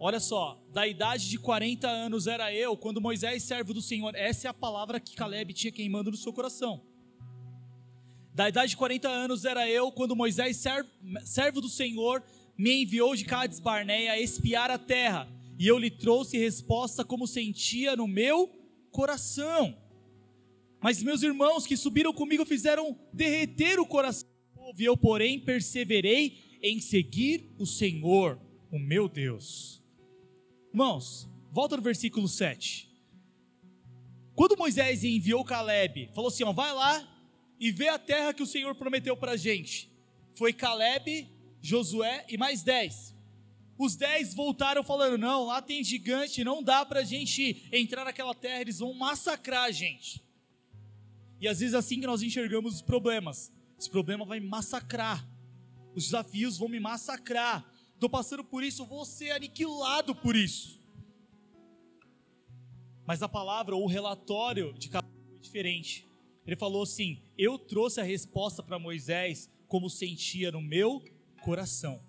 Olha 0.00 0.20
só, 0.20 0.62
da 0.72 0.86
idade 0.86 1.28
de 1.28 1.38
40 1.38 1.88
anos 1.88 2.28
era 2.28 2.54
eu, 2.54 2.76
quando 2.76 3.00
Moisés, 3.00 3.42
servo 3.42 3.74
do 3.74 3.82
Senhor, 3.82 4.14
essa 4.14 4.46
é 4.46 4.50
a 4.50 4.54
palavra 4.54 5.00
que 5.00 5.16
Caleb 5.16 5.52
tinha 5.52 5.72
queimando 5.72 6.12
no 6.12 6.16
seu 6.16 6.32
coração. 6.32 6.80
Da 8.32 8.48
idade 8.48 8.70
de 8.70 8.76
40 8.76 9.08
anos 9.08 9.44
era 9.44 9.68
eu, 9.68 9.90
quando 9.90 10.14
Moisés, 10.14 10.64
servo, 11.24 11.60
do 11.60 11.68
Senhor, 11.68 12.22
me 12.56 12.82
enviou 12.82 13.16
de 13.16 13.24
Cades 13.24 13.58
Barneia 13.58 14.12
a 14.12 14.20
espiar 14.20 14.70
a 14.70 14.78
terra, 14.78 15.28
e 15.58 15.66
eu 15.66 15.76
lhe 15.76 15.90
trouxe 15.90 16.38
resposta 16.38 17.04
como 17.04 17.26
sentia 17.26 17.96
no 17.96 18.06
meu 18.06 18.48
coração. 18.92 19.76
Mas 20.80 21.02
meus 21.02 21.24
irmãos 21.24 21.66
que 21.66 21.76
subiram 21.76 22.12
comigo 22.12 22.46
fizeram 22.46 22.96
derreter 23.12 23.80
o 23.80 23.86
coração 23.86 24.28
do 24.28 24.60
povo, 24.60 24.80
e 24.80 24.84
eu, 24.84 24.96
porém, 24.96 25.40
perseverei 25.40 26.38
em 26.62 26.80
seguir 26.80 27.52
o 27.58 27.66
Senhor, 27.66 28.40
o 28.70 28.78
meu 28.78 29.08
Deus. 29.08 29.77
Irmãos, 30.70 31.28
volta 31.50 31.76
no 31.76 31.82
versículo 31.82 32.28
7. 32.28 32.88
Quando 34.34 34.56
Moisés 34.56 35.02
enviou 35.02 35.44
Caleb, 35.44 36.10
falou 36.14 36.28
assim: 36.28 36.44
ó, 36.44 36.52
vai 36.52 36.72
lá 36.72 37.06
e 37.58 37.72
vê 37.72 37.88
a 37.88 37.98
terra 37.98 38.32
que 38.32 38.42
o 38.42 38.46
Senhor 38.46 38.74
prometeu 38.74 39.16
para 39.16 39.32
a 39.32 39.36
gente. 39.36 39.90
Foi 40.36 40.52
Caleb, 40.52 41.28
Josué 41.60 42.24
e 42.28 42.36
mais 42.36 42.62
dez. 42.62 43.16
Os 43.78 43.96
dez 43.96 44.34
voltaram 44.34 44.84
falando: 44.84 45.18
não, 45.18 45.46
lá 45.46 45.62
tem 45.62 45.82
gigante, 45.82 46.44
não 46.44 46.62
dá 46.62 46.84
para 46.84 47.00
a 47.00 47.04
gente 47.04 47.68
entrar 47.72 48.04
naquela 48.04 48.34
terra, 48.34 48.60
eles 48.60 48.78
vão 48.78 48.92
massacrar 48.92 49.64
a 49.64 49.70
gente. 49.70 50.22
E 51.40 51.48
às 51.48 51.60
vezes 51.60 51.74
é 51.74 51.78
assim 51.78 52.00
que 52.00 52.06
nós 52.06 52.22
enxergamos 52.22 52.76
os 52.76 52.82
problemas. 52.82 53.52
Esse 53.78 53.88
problema 53.88 54.24
vai 54.24 54.40
me 54.40 54.48
massacrar. 54.48 55.26
Os 55.94 56.04
desafios 56.04 56.58
vão 56.58 56.68
me 56.68 56.80
massacrar. 56.80 57.64
Estou 57.98 58.08
passando 58.08 58.44
por 58.44 58.62
isso, 58.62 58.86
vou 58.86 59.04
ser 59.04 59.32
aniquilado 59.32 60.14
por 60.14 60.36
isso. 60.36 60.80
Mas 63.04 63.24
a 63.24 63.28
palavra 63.28 63.74
ou 63.74 63.82
o 63.82 63.88
relatório 63.88 64.72
de 64.74 64.88
Caleb 64.88 65.12
foi 65.26 65.40
diferente. 65.40 66.06
Ele 66.46 66.54
falou 66.54 66.84
assim: 66.84 67.20
Eu 67.36 67.58
trouxe 67.58 68.00
a 68.00 68.04
resposta 68.04 68.62
para 68.62 68.78
Moisés 68.78 69.50
como 69.66 69.90
sentia 69.90 70.52
no 70.52 70.62
meu 70.62 71.02
coração. 71.42 72.00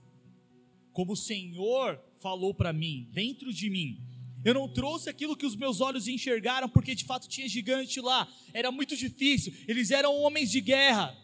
Como 0.94 1.14
o 1.14 1.18
Senhor 1.18 2.00
falou 2.20 2.54
para 2.54 2.72
mim, 2.72 3.10
dentro 3.12 3.52
de 3.52 3.68
mim. 3.68 4.00
Eu 4.46 4.54
não 4.54 4.72
trouxe 4.72 5.10
aquilo 5.10 5.36
que 5.36 5.46
os 5.48 5.56
meus 5.56 5.82
olhos 5.82 6.08
enxergaram, 6.08 6.70
porque 6.70 6.94
de 6.94 7.04
fato 7.04 7.28
tinha 7.28 7.50
gigante 7.50 8.00
lá. 8.00 8.32
Era 8.54 8.72
muito 8.72 8.96
difícil. 8.96 9.56
Eles 9.68 9.90
eram 9.90 10.16
homens 10.22 10.52
de 10.52 10.62
guerra. 10.62 11.18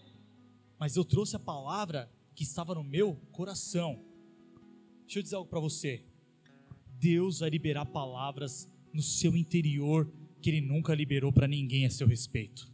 Mas 0.79 0.95
eu 0.95 1.05
trouxe 1.05 1.35
a 1.35 1.39
palavra 1.39 2.11
que 2.33 2.43
estava 2.43 2.73
no 2.73 2.83
meu 2.83 3.15
coração. 3.31 4.03
Deixa 5.05 5.19
eu 5.19 5.23
dizer 5.23 5.35
algo 5.35 5.49
para 5.49 5.59
você. 5.59 6.03
Deus 6.99 7.39
vai 7.39 7.49
liberar 7.49 7.85
palavras 7.85 8.69
no 8.91 9.01
seu 9.01 9.35
interior 9.35 10.11
que 10.41 10.49
Ele 10.49 10.61
nunca 10.61 10.93
liberou 10.93 11.31
para 11.31 11.47
ninguém 11.47 11.85
a 11.85 11.89
seu 11.89 12.07
respeito. 12.07 12.73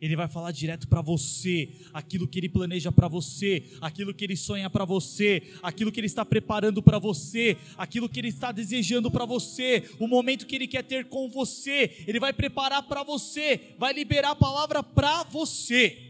Ele 0.00 0.14
vai 0.14 0.28
falar 0.28 0.52
direto 0.52 0.86
para 0.86 1.00
você, 1.00 1.70
aquilo 1.92 2.28
que 2.28 2.38
ele 2.38 2.48
planeja 2.48 2.92
para 2.92 3.08
você, 3.08 3.64
aquilo 3.80 4.14
que 4.14 4.24
ele 4.24 4.36
sonha 4.36 4.70
para 4.70 4.84
você, 4.84 5.42
aquilo 5.60 5.90
que 5.90 5.98
ele 5.98 6.06
está 6.06 6.24
preparando 6.24 6.80
para 6.80 7.00
você, 7.00 7.56
aquilo 7.76 8.08
que 8.08 8.20
ele 8.20 8.28
está 8.28 8.52
desejando 8.52 9.10
para 9.10 9.24
você, 9.24 9.90
o 9.98 10.06
momento 10.06 10.46
que 10.46 10.54
ele 10.54 10.68
quer 10.68 10.84
ter 10.84 11.06
com 11.06 11.28
você. 11.28 12.04
Ele 12.06 12.20
vai 12.20 12.32
preparar 12.32 12.84
para 12.84 13.02
você, 13.02 13.74
vai 13.76 13.92
liberar 13.92 14.30
a 14.30 14.36
palavra 14.36 14.84
para 14.84 15.24
você. 15.24 16.07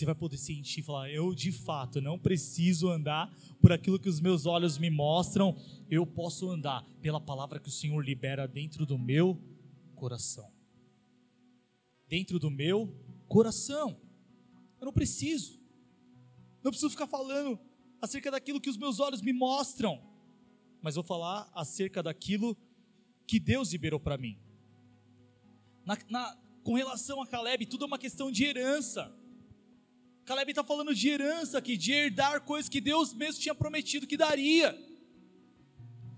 Você 0.00 0.06
vai 0.06 0.14
poder 0.14 0.38
sentir 0.38 0.80
e 0.80 0.82
falar: 0.82 1.10
Eu 1.10 1.34
de 1.34 1.52
fato 1.52 2.00
não 2.00 2.18
preciso 2.18 2.88
andar 2.88 3.30
por 3.60 3.70
aquilo 3.70 3.98
que 3.98 4.08
os 4.08 4.18
meus 4.18 4.46
olhos 4.46 4.78
me 4.78 4.88
mostram, 4.88 5.54
eu 5.90 6.06
posso 6.06 6.50
andar 6.50 6.84
pela 7.02 7.20
palavra 7.20 7.60
que 7.60 7.68
o 7.68 7.72
Senhor 7.72 8.00
libera 8.02 8.48
dentro 8.48 8.86
do 8.86 8.98
meu 8.98 9.38
coração 9.94 10.50
dentro 12.10 12.40
do 12.40 12.50
meu 12.50 12.92
coração. 13.28 13.96
Eu 14.80 14.86
não 14.86 14.92
preciso. 14.92 15.60
Não 16.62 16.72
preciso 16.72 16.90
ficar 16.90 17.06
falando 17.06 17.58
acerca 18.02 18.32
daquilo 18.32 18.60
que 18.60 18.68
os 18.68 18.76
meus 18.76 18.98
olhos 18.98 19.22
me 19.22 19.32
mostram, 19.32 20.02
mas 20.82 20.96
vou 20.96 21.04
falar 21.04 21.48
acerca 21.54 22.02
daquilo 22.02 22.56
que 23.26 23.38
Deus 23.38 23.70
liberou 23.70 24.00
para 24.00 24.18
mim. 24.18 24.38
Na, 25.86 25.96
na, 26.08 26.36
com 26.64 26.74
relação 26.74 27.22
a 27.22 27.26
Caleb, 27.26 27.66
tudo 27.66 27.84
é 27.84 27.86
uma 27.86 27.98
questão 27.98 28.32
de 28.32 28.44
herança. 28.44 29.14
Caleb 30.30 30.52
está 30.52 30.62
falando 30.62 30.94
de 30.94 31.08
herança 31.08 31.58
aqui, 31.58 31.76
de 31.76 31.90
herdar 31.90 32.42
coisas 32.42 32.68
que 32.68 32.80
Deus 32.80 33.12
mesmo 33.12 33.40
tinha 33.40 33.52
prometido 33.52 34.06
que 34.06 34.16
daria. 34.16 34.78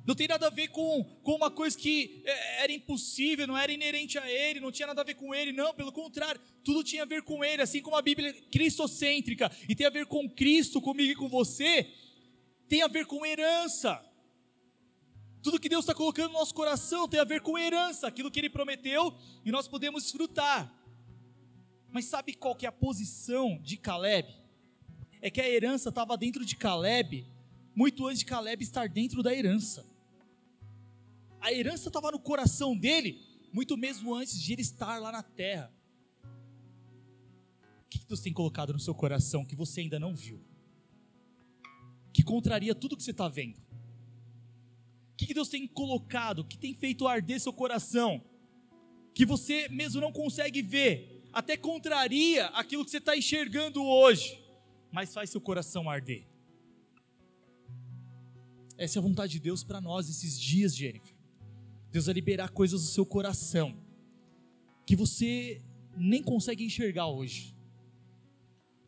Não 0.06 0.14
tem 0.14 0.28
nada 0.28 0.48
a 0.48 0.50
ver 0.50 0.68
com, 0.68 1.02
com 1.22 1.34
uma 1.34 1.50
coisa 1.50 1.78
que 1.78 2.22
é, 2.26 2.64
era 2.64 2.72
impossível, 2.72 3.46
não 3.46 3.56
era 3.56 3.72
inerente 3.72 4.18
a 4.18 4.30
ele, 4.30 4.60
não 4.60 4.70
tinha 4.70 4.86
nada 4.86 5.00
a 5.00 5.04
ver 5.04 5.14
com 5.14 5.34
ele, 5.34 5.50
não, 5.50 5.72
pelo 5.72 5.90
contrário, 5.90 6.38
tudo 6.62 6.84
tinha 6.84 7.04
a 7.04 7.06
ver 7.06 7.22
com 7.22 7.42
ele, 7.42 7.62
assim 7.62 7.80
como 7.80 7.96
a 7.96 8.02
Bíblia 8.02 8.28
é 8.28 8.32
cristocêntrica 8.50 9.50
e 9.66 9.74
tem 9.74 9.86
a 9.86 9.90
ver 9.90 10.04
com 10.04 10.28
Cristo, 10.28 10.78
comigo 10.78 11.12
e 11.12 11.16
com 11.16 11.30
você, 11.30 11.90
tem 12.68 12.82
a 12.82 12.88
ver 12.88 13.06
com 13.06 13.24
herança. 13.24 13.98
Tudo 15.42 15.58
que 15.58 15.70
Deus 15.70 15.84
está 15.86 15.94
colocando 15.94 16.32
no 16.32 16.38
nosso 16.38 16.52
coração 16.52 17.08
tem 17.08 17.18
a 17.18 17.24
ver 17.24 17.40
com 17.40 17.58
herança, 17.58 18.08
aquilo 18.08 18.30
que 18.30 18.40
Ele 18.40 18.50
prometeu 18.50 19.16
e 19.42 19.50
nós 19.50 19.66
podemos 19.66 20.02
desfrutar. 20.02 20.81
Mas 21.92 22.06
sabe 22.06 22.34
qual 22.34 22.56
que 22.56 22.66
é 22.66 22.68
a 22.68 22.72
posição 22.72 23.60
de 23.62 23.76
Caleb? 23.76 24.28
É 25.20 25.30
que 25.30 25.40
a 25.40 25.48
herança 25.48 25.90
estava 25.90 26.16
dentro 26.16 26.44
de 26.44 26.56
Caleb 26.56 27.26
muito 27.74 28.06
antes 28.06 28.18
de 28.20 28.24
Caleb 28.24 28.62
estar 28.64 28.88
dentro 28.88 29.22
da 29.22 29.32
herança 29.32 29.92
a 31.42 31.52
herança 31.52 31.88
estava 31.88 32.12
no 32.12 32.20
coração 32.20 32.76
dele, 32.76 33.20
muito 33.52 33.76
mesmo 33.76 34.14
antes 34.14 34.40
de 34.40 34.52
ele 34.52 34.62
estar 34.62 35.00
lá 35.00 35.10
na 35.10 35.24
terra. 35.24 35.74
O 37.84 37.88
que 37.90 37.98
Deus 38.06 38.20
tem 38.20 38.32
colocado 38.32 38.72
no 38.72 38.78
seu 38.78 38.94
coração 38.94 39.44
que 39.44 39.56
você 39.56 39.80
ainda 39.80 39.98
não 39.98 40.14
viu? 40.14 40.40
Que 42.12 42.22
contraria 42.22 42.76
tudo 42.76 42.96
que 42.96 43.02
você 43.02 43.10
está 43.10 43.28
vendo? 43.28 43.58
O 43.58 45.16
que 45.16 45.34
Deus 45.34 45.48
tem 45.48 45.66
colocado, 45.66 46.44
que 46.44 46.56
tem 46.56 46.74
feito 46.74 47.08
arder 47.08 47.40
seu 47.40 47.52
coração, 47.52 48.22
que 49.12 49.26
você 49.26 49.68
mesmo 49.68 50.00
não 50.00 50.12
consegue 50.12 50.62
ver, 50.62 51.11
até 51.32 51.56
contraria 51.56 52.46
aquilo 52.48 52.84
que 52.84 52.90
você 52.90 52.98
está 52.98 53.16
enxergando 53.16 53.82
hoje, 53.82 54.38
mas 54.90 55.12
faz 55.12 55.30
seu 55.30 55.40
coração 55.40 55.88
arder? 55.88 56.26
Essa 58.76 58.98
é 58.98 59.00
a 59.00 59.02
vontade 59.02 59.32
de 59.32 59.40
Deus 59.40 59.62
para 59.62 59.80
nós 59.80 60.08
esses 60.08 60.38
dias, 60.38 60.76
Jennifer. 60.76 61.14
Deus 61.90 62.06
vai 62.06 62.14
liberar 62.14 62.50
coisas 62.50 62.82
do 62.82 62.88
seu 62.88 63.06
coração 63.06 63.76
que 64.86 64.96
você 64.96 65.62
nem 65.96 66.22
consegue 66.22 66.64
enxergar 66.64 67.06
hoje, 67.06 67.54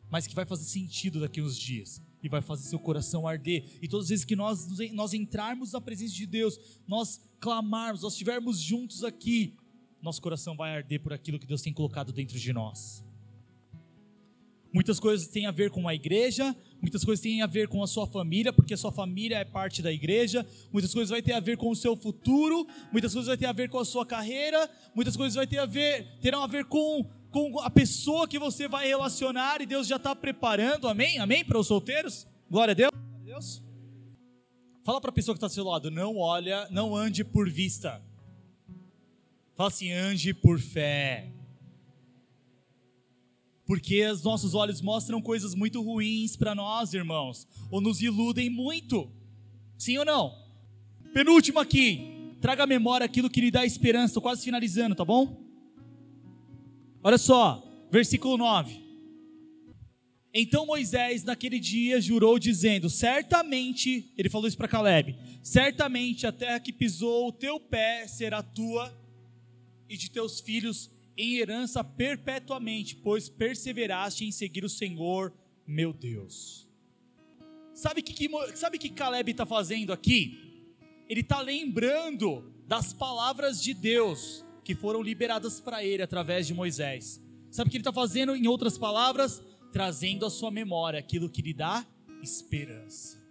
mas 0.09 0.27
que 0.27 0.35
vai 0.35 0.45
fazer 0.45 0.65
sentido 0.65 1.19
daqui 1.19 1.41
uns 1.41 1.57
dias 1.57 2.01
e 2.21 2.27
vai 2.27 2.41
fazer 2.41 2.67
seu 2.67 2.79
coração 2.79 3.27
arder. 3.27 3.63
E 3.81 3.87
todas 3.87 4.05
as 4.05 4.09
vezes 4.09 4.25
que 4.25 4.35
nós, 4.35 4.67
nós 4.91 5.13
entrarmos 5.13 5.71
na 5.71 5.81
presença 5.81 6.13
de 6.13 6.25
Deus, 6.25 6.59
nós 6.87 7.21
clamarmos, 7.39 8.01
nós 8.01 8.13
estivermos 8.13 8.59
juntos 8.59 9.03
aqui, 9.03 9.55
nosso 10.05 10.21
coração 10.21 10.55
vai 10.55 10.75
arder 10.75 11.01
por 11.01 11.11
aquilo 11.11 11.39
que 11.39 11.47
Deus 11.47 11.61
tem 11.61 11.73
colocado 11.73 12.13
dentro 12.13 12.39
de 12.39 12.53
nós. 12.53 13.03
Muitas 14.71 14.99
coisas 14.99 15.27
têm 15.27 15.45
a 15.45 15.51
ver 15.51 15.71
com 15.71 15.87
a 15.87 15.95
igreja, 15.95 16.55
muitas 16.81 17.03
coisas 17.03 17.23
têm 17.23 17.41
a 17.41 17.47
ver 17.47 17.67
com 17.67 17.81
a 17.81 17.87
sua 17.87 18.05
família, 18.05 18.51
porque 18.53 18.73
a 18.73 18.77
sua 18.77 18.91
família 18.91 19.37
é 19.37 19.45
parte 19.45 19.81
da 19.81 19.91
igreja, 19.91 20.45
muitas 20.71 20.93
coisas 20.93 21.09
vai 21.09 21.21
ter 21.21 21.31
a 21.31 21.39
ver 21.39 21.57
com 21.57 21.69
o 21.69 21.75
seu 21.75 21.95
futuro, 21.95 22.67
muitas 22.91 23.13
coisas 23.13 23.27
vai 23.27 23.37
ter 23.37 23.45
a 23.45 23.53
ver 23.53 23.69
com 23.69 23.79
a 23.79 23.85
sua 23.85 24.05
carreira, 24.05 24.69
muitas 24.93 25.15
coisas 25.15 25.33
vai 25.33 25.47
ter 25.47 25.59
a 25.59 25.65
ver, 25.65 26.19
terão 26.19 26.43
a 26.43 26.47
ver 26.47 26.65
com, 26.65 27.09
com 27.31 27.59
a 27.61 27.69
pessoa 27.69 28.27
que 28.27 28.37
você 28.37 28.67
vai 28.67 28.85
relacionar 28.85 29.61
e 29.61 29.65
Deus 29.65 29.87
já 29.87 29.95
está 29.95 30.13
preparando, 30.13 30.87
amém? 30.87 31.17
Amém 31.19 31.43
para 31.43 31.57
os 31.57 31.67
solteiros? 31.67 32.27
Glória 32.51 32.73
a 32.73 32.75
Deus. 32.75 32.91
Glória 32.91 33.21
a 33.21 33.25
Deus. 33.25 33.63
Fala 34.83 35.01
para 35.01 35.09
a 35.09 35.13
pessoa 35.13 35.33
que 35.33 35.37
está 35.37 35.47
ao 35.47 35.49
seu 35.49 35.63
lado, 35.63 35.89
não 35.89 36.17
olha, 36.17 36.67
não 36.69 36.95
ande 36.95 37.23
por 37.23 37.49
vista. 37.49 38.04
Fala 39.55 39.69
assim, 39.69 39.91
ande 39.91 40.33
por 40.33 40.59
fé. 40.59 41.31
Porque 43.65 44.05
os 44.05 44.21
nossos 44.21 44.53
olhos 44.53 44.81
mostram 44.81 45.21
coisas 45.21 45.55
muito 45.55 45.81
ruins 45.81 46.35
para 46.35 46.53
nós, 46.53 46.93
irmãos, 46.93 47.47
ou 47.71 47.81
nos 47.81 48.01
iludem 48.01 48.49
muito. 48.49 49.09
Sim 49.77 49.97
ou 49.97 50.05
não? 50.05 50.37
Penúltimo 51.13 51.59
aqui, 51.59 52.35
traga 52.41 52.63
à 52.63 52.67
memória 52.67 53.05
aquilo 53.05 53.29
que 53.29 53.41
lhe 53.41 53.49
dá 53.49 53.65
esperança. 53.65 54.07
Estou 54.07 54.21
quase 54.21 54.43
finalizando, 54.43 54.93
tá 54.93 55.05
bom? 55.05 55.41
Olha 57.01 57.17
só, 57.17 57.63
versículo 57.89 58.37
9. 58.37 58.83
Então 60.33 60.65
Moisés, 60.65 61.23
naquele 61.23 61.59
dia, 61.59 62.01
jurou, 62.01 62.37
dizendo: 62.37 62.89
Certamente, 62.89 64.11
ele 64.17 64.29
falou 64.29 64.47
isso 64.49 64.57
para 64.57 64.67
Caleb: 64.67 65.17
Certamente 65.41 66.27
a 66.27 66.31
terra 66.33 66.59
que 66.59 66.73
pisou 66.73 67.29
o 67.29 67.31
teu 67.31 67.57
pé 67.57 68.05
será 68.05 68.43
tua 68.43 69.04
e 69.89 69.97
de 69.97 70.09
teus 70.09 70.39
filhos 70.39 70.89
em 71.17 71.37
herança 71.37 71.83
perpetuamente, 71.83 72.95
pois 72.95 73.29
perseveraste 73.29 74.25
em 74.25 74.31
seguir 74.31 74.65
o 74.65 74.69
Senhor, 74.69 75.33
meu 75.65 75.93
Deus. 75.93 76.67
Sabe 77.73 78.01
o 78.01 78.03
que, 78.03 78.13
que, 78.13 78.29
sabe 78.55 78.77
que 78.77 78.89
Caleb 78.89 79.31
está 79.31 79.45
fazendo 79.45 79.91
aqui? 79.91 80.73
Ele 81.09 81.21
está 81.21 81.41
lembrando 81.41 82.53
das 82.67 82.93
palavras 82.93 83.61
de 83.61 83.73
Deus 83.73 84.43
que 84.63 84.73
foram 84.73 85.01
liberadas 85.01 85.59
para 85.59 85.83
ele 85.83 86.01
através 86.01 86.47
de 86.47 86.53
Moisés. 86.53 87.21
Sabe 87.51 87.67
o 87.67 87.71
que 87.71 87.77
ele 87.77 87.81
está 87.81 87.93
fazendo, 87.93 88.35
em 88.35 88.47
outras 88.47 88.77
palavras? 88.77 89.41
Trazendo 89.71 90.25
à 90.25 90.29
sua 90.29 90.49
memória 90.49 90.99
aquilo 90.99 91.29
que 91.29 91.41
lhe 91.41 91.53
dá 91.53 91.85
esperança. 92.21 93.21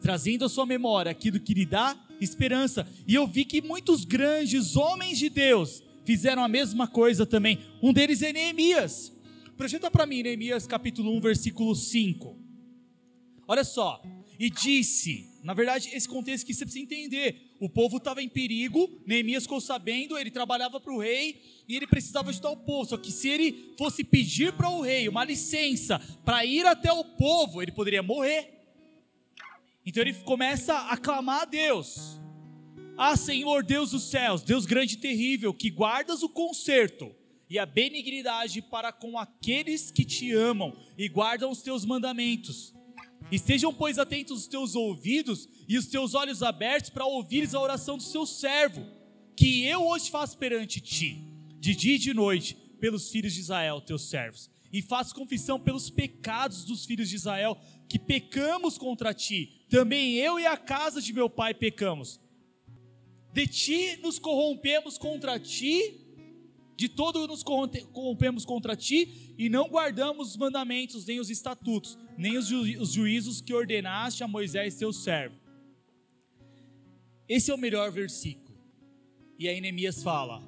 Trazendo 0.00 0.44
à 0.44 0.48
sua 0.48 0.66
memória 0.66 1.10
aquilo 1.10 1.40
que 1.40 1.54
lhe 1.54 1.64
dá 1.64 1.96
esperança. 2.24 2.86
E 3.06 3.14
eu 3.14 3.26
vi 3.26 3.44
que 3.44 3.62
muitos 3.62 4.04
grandes 4.04 4.76
homens 4.76 5.18
de 5.18 5.28
Deus 5.28 5.82
fizeram 6.04 6.42
a 6.42 6.48
mesma 6.48 6.88
coisa 6.88 7.26
também. 7.26 7.58
Um 7.82 7.92
deles 7.92 8.22
é 8.22 8.32
Neemias. 8.32 9.12
Projeta 9.56 9.90
para 9.90 10.06
mim 10.06 10.22
Neemias 10.22 10.66
capítulo 10.66 11.14
1, 11.16 11.20
versículo 11.20 11.74
5. 11.74 12.38
Olha 13.46 13.64
só. 13.64 14.02
E 14.38 14.48
disse, 14.48 15.28
na 15.42 15.52
verdade, 15.52 15.90
esse 15.92 16.08
contexto 16.08 16.46
que 16.46 16.54
você 16.54 16.64
precisa 16.64 16.84
entender. 16.84 17.56
O 17.58 17.68
povo 17.68 17.96
estava 17.96 18.22
em 18.22 18.28
perigo, 18.28 18.88
Neemias 19.04 19.42
ficou 19.42 19.60
sabendo, 19.60 20.16
ele 20.16 20.30
trabalhava 20.30 20.80
para 20.80 20.92
o 20.92 20.98
rei 20.98 21.42
e 21.66 21.74
ele 21.74 21.86
precisava 21.86 22.30
ajudar 22.30 22.50
o 22.50 22.56
povo. 22.56 22.88
Só 22.88 22.96
que 22.96 23.10
se 23.10 23.28
ele 23.28 23.74
fosse 23.76 24.04
pedir 24.04 24.52
para 24.52 24.70
o 24.70 24.80
rei 24.80 25.08
uma 25.08 25.24
licença 25.24 25.98
para 26.24 26.44
ir 26.44 26.64
até 26.66 26.92
o 26.92 27.02
povo, 27.04 27.60
ele 27.60 27.72
poderia 27.72 28.02
morrer. 28.02 28.57
Então 29.88 30.02
ele 30.02 30.12
começa 30.12 30.76
a 30.76 30.98
clamar 30.98 31.40
a 31.40 31.44
Deus. 31.46 32.20
Ah, 32.94 33.16
Senhor 33.16 33.64
Deus 33.64 33.92
dos 33.92 34.02
céus, 34.10 34.42
Deus 34.42 34.66
grande 34.66 34.96
e 34.96 34.98
terrível, 34.98 35.54
que 35.54 35.70
guardas 35.70 36.22
o 36.22 36.28
conserto 36.28 37.10
e 37.48 37.58
a 37.58 37.64
benignidade 37.64 38.60
para 38.60 38.92
com 38.92 39.18
aqueles 39.18 39.90
que 39.90 40.04
te 40.04 40.30
amam 40.30 40.76
e 40.98 41.08
guardam 41.08 41.50
os 41.50 41.62
teus 41.62 41.86
mandamentos. 41.86 42.74
Estejam, 43.32 43.72
pois, 43.72 43.98
atentos 43.98 44.42
os 44.42 44.46
teus 44.46 44.74
ouvidos 44.74 45.48
e 45.66 45.78
os 45.78 45.86
teus 45.86 46.14
olhos 46.14 46.42
abertos 46.42 46.90
para 46.90 47.06
ouvires 47.06 47.54
a 47.54 47.60
oração 47.60 47.96
do 47.96 48.02
seu 48.02 48.26
servo, 48.26 48.84
que 49.34 49.64
eu 49.64 49.86
hoje 49.86 50.10
faço 50.10 50.36
perante 50.36 50.82
ti, 50.82 51.24
de 51.58 51.74
dia 51.74 51.94
e 51.94 51.98
de 51.98 52.12
noite, 52.12 52.54
pelos 52.78 53.08
filhos 53.08 53.32
de 53.32 53.40
Israel, 53.40 53.80
teus 53.80 54.10
servos, 54.10 54.50
e 54.70 54.82
faço 54.82 55.14
confissão 55.14 55.58
pelos 55.58 55.88
pecados 55.88 56.66
dos 56.66 56.84
filhos 56.84 57.08
de 57.08 57.16
Israel, 57.16 57.58
que 57.88 57.98
pecamos 57.98 58.76
contra 58.76 59.14
ti, 59.14 59.57
também 59.68 60.14
eu 60.16 60.38
e 60.40 60.46
a 60.46 60.56
casa 60.56 61.00
de 61.00 61.12
meu 61.12 61.28
pai 61.28 61.52
pecamos. 61.52 62.20
De 63.32 63.46
ti 63.46 63.96
nos 64.02 64.18
corrompemos 64.18 64.96
contra 64.96 65.38
ti, 65.38 66.06
de 66.76 66.88
todo 66.88 67.26
nos 67.26 67.42
corrompemos 67.42 68.44
contra 68.44 68.74
ti, 68.74 69.34
e 69.36 69.48
não 69.48 69.68
guardamos 69.68 70.30
os 70.30 70.36
mandamentos, 70.36 71.04
nem 71.04 71.20
os 71.20 71.28
estatutos, 71.28 71.98
nem 72.16 72.38
os, 72.38 72.46
ju 72.46 72.62
os 72.80 72.92
juízos 72.92 73.40
que 73.40 73.52
ordenaste 73.52 74.24
a 74.24 74.28
Moisés, 74.28 74.76
teu 74.76 74.92
servo. 74.92 75.36
Esse 77.28 77.50
é 77.50 77.54
o 77.54 77.58
melhor 77.58 77.92
versículo. 77.92 78.58
E 79.38 79.48
aí 79.48 79.60
Neemias 79.60 80.02
fala: 80.02 80.42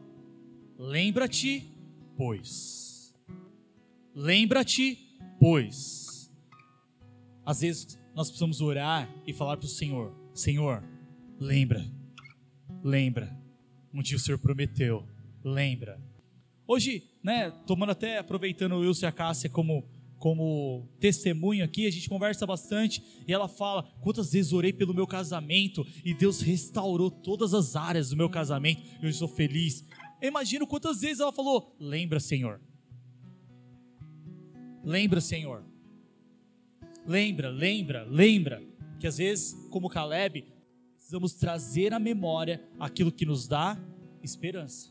Lembra-te, 0.78 1.70
pois. 2.16 3.14
Lembra-te, 4.14 4.98
pois. 5.38 6.32
Às 7.44 7.60
vezes 7.60 7.99
nós 8.14 8.28
precisamos 8.28 8.60
orar 8.60 9.12
e 9.26 9.32
falar 9.32 9.56
para 9.56 9.66
o 9.66 9.68
Senhor: 9.68 10.14
Senhor, 10.34 10.82
lembra, 11.38 11.84
lembra. 12.82 13.38
Um 13.92 14.02
dia 14.02 14.16
o 14.16 14.20
Senhor 14.20 14.38
prometeu, 14.38 15.06
lembra. 15.42 16.00
Hoje, 16.66 17.02
né, 17.22 17.50
tomando 17.66 17.90
até, 17.90 18.18
aproveitando 18.18 18.72
o 18.72 18.80
Wilson 18.80 19.06
e 19.06 19.08
a 19.08 19.12
Cássia 19.12 19.50
como, 19.50 19.84
como 20.18 20.88
testemunho 21.00 21.64
aqui, 21.64 21.86
a 21.86 21.90
gente 21.90 22.08
conversa 22.08 22.46
bastante 22.46 23.02
e 23.26 23.32
ela 23.32 23.48
fala: 23.48 23.82
quantas 24.00 24.32
vezes 24.32 24.52
orei 24.52 24.72
pelo 24.72 24.94
meu 24.94 25.06
casamento 25.06 25.84
e 26.04 26.14
Deus 26.14 26.40
restaurou 26.40 27.10
todas 27.10 27.54
as 27.54 27.74
áreas 27.74 28.10
do 28.10 28.16
meu 28.16 28.30
casamento, 28.30 28.82
eu 29.02 29.08
estou 29.08 29.26
feliz. 29.26 29.84
Eu 30.22 30.28
imagino 30.28 30.66
quantas 30.66 31.00
vezes 31.00 31.20
ela 31.20 31.32
falou: 31.32 31.74
lembra, 31.80 32.20
Senhor. 32.20 32.60
Lembra, 34.84 35.20
Senhor. 35.20 35.64
Lembra, 37.06 37.50
lembra, 37.50 38.04
lembra 38.04 38.62
que 38.98 39.06
às 39.06 39.16
vezes, 39.16 39.54
como 39.70 39.88
Caleb, 39.88 40.44
precisamos 40.94 41.32
trazer 41.34 41.92
à 41.92 41.98
memória 41.98 42.62
aquilo 42.78 43.10
que 43.10 43.24
nos 43.24 43.48
dá 43.48 43.78
esperança. 44.22 44.90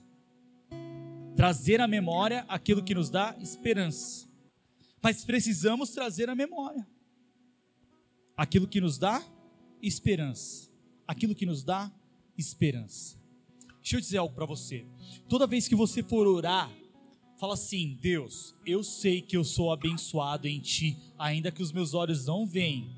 Trazer 1.36 1.80
à 1.80 1.88
memória 1.88 2.46
aquilo 2.50 2.84
que 2.84 2.94
nos 2.94 3.10
dá 3.10 3.36
esperança. 3.40 4.28
Mas 5.02 5.24
precisamos 5.24 5.92
trazer 5.92 6.30
à 6.30 6.36
memória 6.36 6.86
aquilo 8.36 8.68
que 8.68 8.82
nos 8.82 8.98
dá 8.98 9.24
esperança. 9.82 10.70
Aquilo 11.08 11.34
que 11.34 11.46
nos 11.46 11.64
dá 11.64 11.92
esperança. 12.38 13.18
Deixa 13.82 13.96
eu 13.96 14.02
dizer 14.02 14.18
algo 14.18 14.36
para 14.36 14.46
você. 14.46 14.86
Toda 15.28 15.48
vez 15.48 15.68
que 15.68 15.76
você 15.76 16.04
for 16.04 16.28
orar 16.28 16.70
Fala 17.40 17.54
assim: 17.54 17.98
Deus, 18.02 18.54
eu 18.66 18.84
sei 18.84 19.22
que 19.22 19.38
eu 19.38 19.46
sou 19.46 19.72
abençoado 19.72 20.46
em 20.46 20.60
Ti, 20.60 20.98
ainda 21.18 21.50
que 21.50 21.64
os 21.64 21.72
meus 21.72 21.94
olhos 21.94 22.26
não 22.26 22.46
veem. 22.46 22.94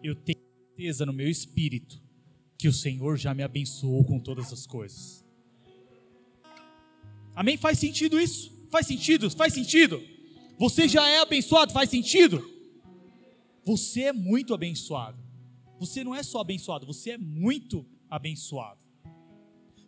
Eu 0.00 0.14
tenho 0.14 0.38
certeza 0.68 1.04
no 1.04 1.12
meu 1.12 1.28
espírito 1.28 2.00
que 2.56 2.68
o 2.68 2.72
Senhor 2.72 3.16
já 3.16 3.34
me 3.34 3.42
abençoou 3.42 4.04
com 4.04 4.20
todas 4.20 4.52
as 4.52 4.64
coisas. 4.64 5.24
Amém? 7.34 7.56
Faz 7.56 7.80
sentido 7.80 8.20
isso? 8.20 8.52
Faz 8.70 8.86
sentido? 8.86 9.28
Faz 9.28 9.52
sentido? 9.52 10.00
Você 10.56 10.86
já 10.86 11.08
é 11.08 11.18
abençoado? 11.18 11.72
Faz 11.72 11.90
sentido? 11.90 12.48
Você 13.64 14.02
é 14.02 14.12
muito 14.12 14.54
abençoado. 14.54 15.18
Você 15.80 16.04
não 16.04 16.14
é 16.14 16.22
só 16.22 16.40
abençoado, 16.40 16.86
você 16.86 17.10
é 17.10 17.18
muito 17.18 17.84
abençoado. 18.08 18.80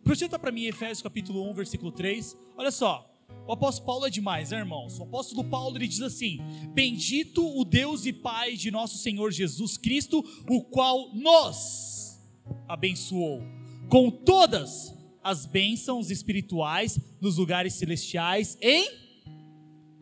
Projeta 0.03 0.37
para 0.37 0.51
mim 0.51 0.65
Efésios 0.65 1.01
capítulo 1.01 1.49
1, 1.51 1.53
versículo 1.53 1.91
3. 1.93 2.35
Olha 2.57 2.71
só. 2.71 3.14
O 3.47 3.51
apóstolo 3.51 3.85
Paulo 3.85 4.07
é 4.07 4.09
demais, 4.09 4.49
né, 4.49 4.57
irmãos? 4.57 4.99
O 4.99 5.03
apóstolo 5.03 5.43
Paulo 5.43 5.77
ele 5.77 5.87
diz 5.87 6.01
assim: 6.01 6.39
Bendito 6.73 7.45
o 7.59 7.63
Deus 7.63 8.05
e 8.05 8.13
Pai 8.13 8.55
de 8.55 8.71
nosso 8.71 8.97
Senhor 8.97 9.31
Jesus 9.31 9.77
Cristo, 9.77 10.23
o 10.49 10.63
qual 10.63 11.13
nos 11.13 12.19
abençoou 12.67 13.41
com 13.89 14.09
todas 14.09 14.93
as 15.23 15.45
bênçãos 15.45 16.11
espirituais 16.11 16.99
nos 17.19 17.37
lugares 17.37 17.73
celestiais 17.73 18.57
em 18.61 18.87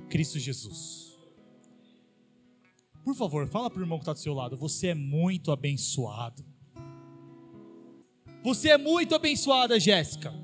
Cristo 0.10 0.38
Jesus. 0.40 1.18
Por 3.04 3.16
favor, 3.16 3.48
fala 3.48 3.70
para 3.70 3.80
o 3.80 3.84
irmão 3.84 3.98
que 3.98 4.04
está 4.04 4.14
do 4.14 4.20
seu 4.20 4.34
lado: 4.34 4.56
você 4.56 4.88
é 4.88 4.96
muito 4.96 5.52
abençoado. 5.52 6.46
Você 8.44 8.70
é 8.70 8.78
muito 8.78 9.16
abençoada, 9.16 9.80
Jéssica. 9.80 10.43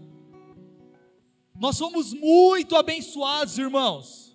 Nós 1.59 1.75
somos 1.75 2.13
muito 2.13 2.75
abençoados, 2.75 3.57
irmãos. 3.57 4.29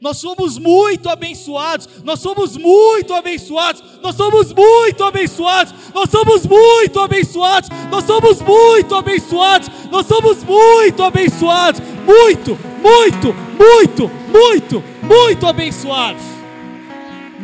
Nós 0.00 0.18
somos 0.18 0.58
muito 0.58 1.08
abençoados. 1.08 1.88
Nós 2.04 2.20
somos 2.20 2.56
muito 2.56 3.12
abençoados. 3.14 3.82
Nós 4.00 4.16
somos 4.16 4.52
muito 4.52 5.02
abençoados. 5.04 5.74
Nós 5.92 6.10
somos 6.10 6.46
muito 6.46 7.00
abençoados. 7.00 7.68
Nós 7.90 8.04
somos 8.04 8.40
muito 8.42 8.94
abençoados. 8.94 9.68
Nós 9.90 10.06
somos 10.06 10.44
muito 10.44 11.02
abençoados. 11.02 11.80
Muito, 12.04 12.58
muito, 12.80 13.34
muito, 13.58 14.10
muito, 14.28 14.84
muito 15.02 15.46
abençoados. 15.46 16.22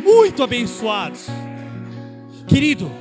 Muito 0.03 0.43
abençoados. 0.43 1.27
Querido, 2.47 2.91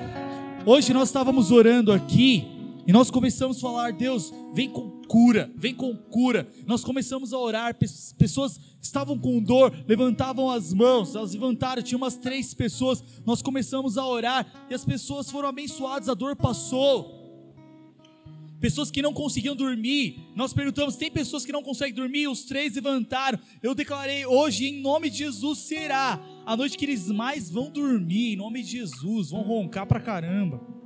hoje 0.67 0.93
nós 0.93 1.09
estávamos 1.09 1.51
orando 1.51 1.93
aqui 1.93 2.58
e 2.89 2.93
nós 2.93 3.11
começamos 3.11 3.59
a 3.59 3.61
falar: 3.61 3.93
Deus, 3.93 4.33
vem 4.55 4.71
com 4.71 5.03
cura, 5.07 5.53
vem 5.55 5.75
com 5.75 5.95
cura. 5.95 6.49
Nós 6.67 6.83
começamos 6.83 7.35
a 7.35 7.39
orar, 7.39 7.77
pessoas 8.17 8.59
estavam 8.81 9.19
com 9.19 9.43
dor, 9.43 9.75
levantavam 9.87 10.51
as 10.51 10.73
mãos, 10.73 11.15
elas 11.15 11.35
levantaram, 11.35 11.83
tinha 11.83 11.99
umas 11.99 12.17
três 12.17 12.55
pessoas. 12.55 13.05
Nós 13.27 13.43
começamos 13.43 13.99
a 13.99 14.07
orar 14.07 14.67
e 14.71 14.75
as 14.75 14.87
pessoas 14.87 15.31
foram 15.31 15.51
abençoadas, 15.51 16.09
a 16.09 16.15
dor 16.15 16.35
passou. 16.35 17.15
pessoas 18.59 18.91
que 18.91 19.03
não 19.03 19.13
conseguiam 19.13 19.55
dormir. 19.55 20.21
Nós 20.35 20.55
perguntamos: 20.55 20.97
tem 20.97 21.11
pessoas 21.11 21.45
que 21.45 21.53
não 21.53 21.63
conseguem 21.63 21.95
dormir? 21.95 22.27
Os 22.27 22.45
três 22.45 22.75
levantaram. 22.75 23.39
Eu 23.63 23.75
declarei 23.75 24.25
hoje, 24.25 24.67
em 24.67 24.81
nome 24.81 25.11
de 25.11 25.19
Jesus, 25.19 25.59
será 25.59 26.19
a 26.47 26.57
noite 26.57 26.79
que 26.79 26.87
eles 26.87 27.09
mais 27.09 27.51
vão 27.51 27.71
dormir, 27.71 28.33
em 28.33 28.37
nome 28.37 28.63
de 28.63 28.79
Jesus, 28.79 29.29
vão 29.29 29.43
roncar 29.43 29.87
pra 29.87 30.01
caramba. 30.01 30.78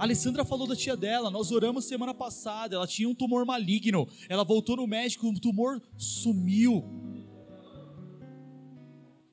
A 0.00 0.04
Alessandra 0.04 0.46
falou 0.46 0.66
da 0.66 0.74
tia 0.74 0.96
dela, 0.96 1.30
nós 1.30 1.52
oramos 1.52 1.84
semana 1.84 2.14
passada, 2.14 2.74
ela 2.74 2.86
tinha 2.86 3.06
um 3.06 3.14
tumor 3.14 3.44
maligno, 3.44 4.08
ela 4.30 4.42
voltou 4.42 4.76
no 4.76 4.86
médico, 4.86 5.28
o 5.28 5.38
tumor 5.38 5.78
sumiu. 5.98 6.82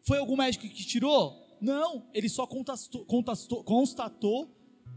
Foi 0.04 0.18
algum 0.18 0.36
médico 0.36 0.68
que 0.68 0.86
tirou? 0.86 1.42
Não, 1.62 2.06
ele 2.14 2.28
só 2.28 2.46
constatou, 2.46 3.06
constatou, 3.06 3.64
constatou 3.64 4.54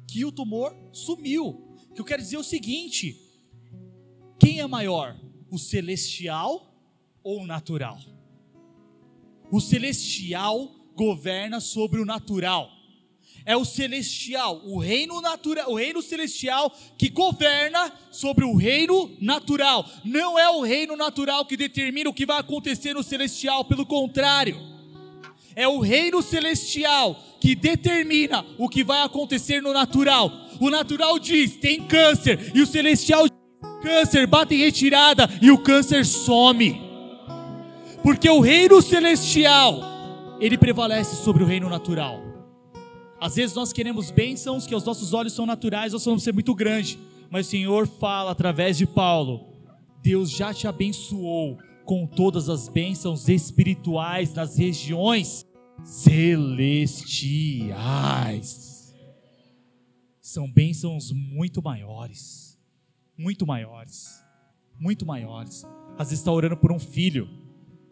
que 0.09 0.25
o 0.25 0.33
tumor 0.33 0.77
sumiu. 0.91 1.47
O 1.89 1.95
que 1.95 2.01
eu 2.01 2.05
quero 2.05 2.21
dizer 2.21 2.35
é 2.35 2.41
o 2.41 2.43
seguinte: 2.43 3.17
quem 4.41 4.59
é 4.59 4.67
maior, 4.67 5.17
o 5.53 5.57
celestial 5.57 6.75
ou 7.23 7.43
o 7.43 7.47
natural? 7.47 7.97
O 9.53 9.61
celestial 9.61 10.69
governa 10.97 11.61
sobre 11.61 12.01
o 12.01 12.05
natural. 12.05 12.80
É 13.45 13.57
o 13.57 13.65
celestial, 13.65 14.61
o 14.65 14.79
reino 14.79 15.21
natural, 15.21 15.71
o 15.71 15.77
reino 15.77 16.03
celestial 16.03 16.75
que 16.99 17.09
governa 17.09 17.93
sobre 18.11 18.45
o 18.45 18.57
reino 18.57 19.11
natural. 19.21 19.89
Não 20.05 20.39
é 20.39 20.49
o 20.51 20.63
reino 20.63 20.97
natural 20.97 21.45
que 21.45 21.57
determina 21.57 22.11
o 22.11 22.15
que 22.15 22.27
vai 22.27 22.39
acontecer 22.39 22.95
no 22.95 23.03
celestial, 23.03 23.65
pelo 23.65 23.87
contrário 23.87 24.71
é 25.55 25.67
o 25.69 25.81
reino 25.81 26.23
celestial 26.23 27.17
que 27.41 27.55
determina 27.55 28.45
o 28.59 28.69
que 28.69 28.85
vai 28.85 29.03
acontecer 29.03 29.61
no 29.61 29.73
natural. 29.73 30.31
O 30.61 30.71
natural 30.71 31.19
diz: 31.19 31.57
tem 31.57 31.83
câncer, 31.83 32.53
e 32.55 32.61
o 32.61 32.67
celestial 32.67 33.27
diz: 33.27 33.37
câncer, 33.83 34.27
bate 34.27 34.55
em 34.55 34.59
retirada, 34.59 35.29
e 35.41 35.51
o 35.51 35.59
câncer 35.59 36.05
some. 36.05 36.81
Porque 38.03 38.29
o 38.31 38.41
reino 38.41 38.81
celestial, 38.81 39.81
ele 40.41 40.57
prevalece 40.57 41.23
sobre 41.23 41.43
o 41.43 41.47
reino 41.47 41.69
natural. 41.69 42.30
Às 43.21 43.35
vezes 43.35 43.55
nós 43.55 43.71
queremos 43.73 44.11
bênçãos 44.11 44.67
que 44.67 44.73
aos 44.73 44.85
nossos 44.85 45.13
olhos 45.13 45.35
são 45.35 45.45
naturais, 45.45 45.93
nós 45.93 46.05
vamos 46.05 46.23
ser 46.23 46.33
muito 46.33 46.55
grande, 46.55 46.99
mas 47.29 47.47
o 47.47 47.51
Senhor 47.51 47.87
fala 47.87 48.31
através 48.31 48.79
de 48.79 48.87
Paulo: 48.87 49.53
Deus 50.03 50.31
já 50.31 50.55
te 50.55 50.67
abençoou 50.67 51.59
com 51.85 52.07
todas 52.07 52.49
as 52.49 52.67
bênçãos 52.69 53.29
espirituais 53.29 54.33
nas 54.33 54.57
regiões 54.57 55.45
celestiais. 55.85 57.61
São 60.19 60.51
bênçãos 60.51 61.13
muito 61.13 61.63
maiores, 61.63 62.59
muito 63.19 63.47
maiores, 63.47 64.25
muito 64.79 65.05
maiores. 65.05 65.67
Às 65.99 66.09
vezes 66.09 66.21
está 66.21 66.33
orando 66.33 66.57
por 66.57 66.73
um 66.73 66.79
filho, 66.79 67.29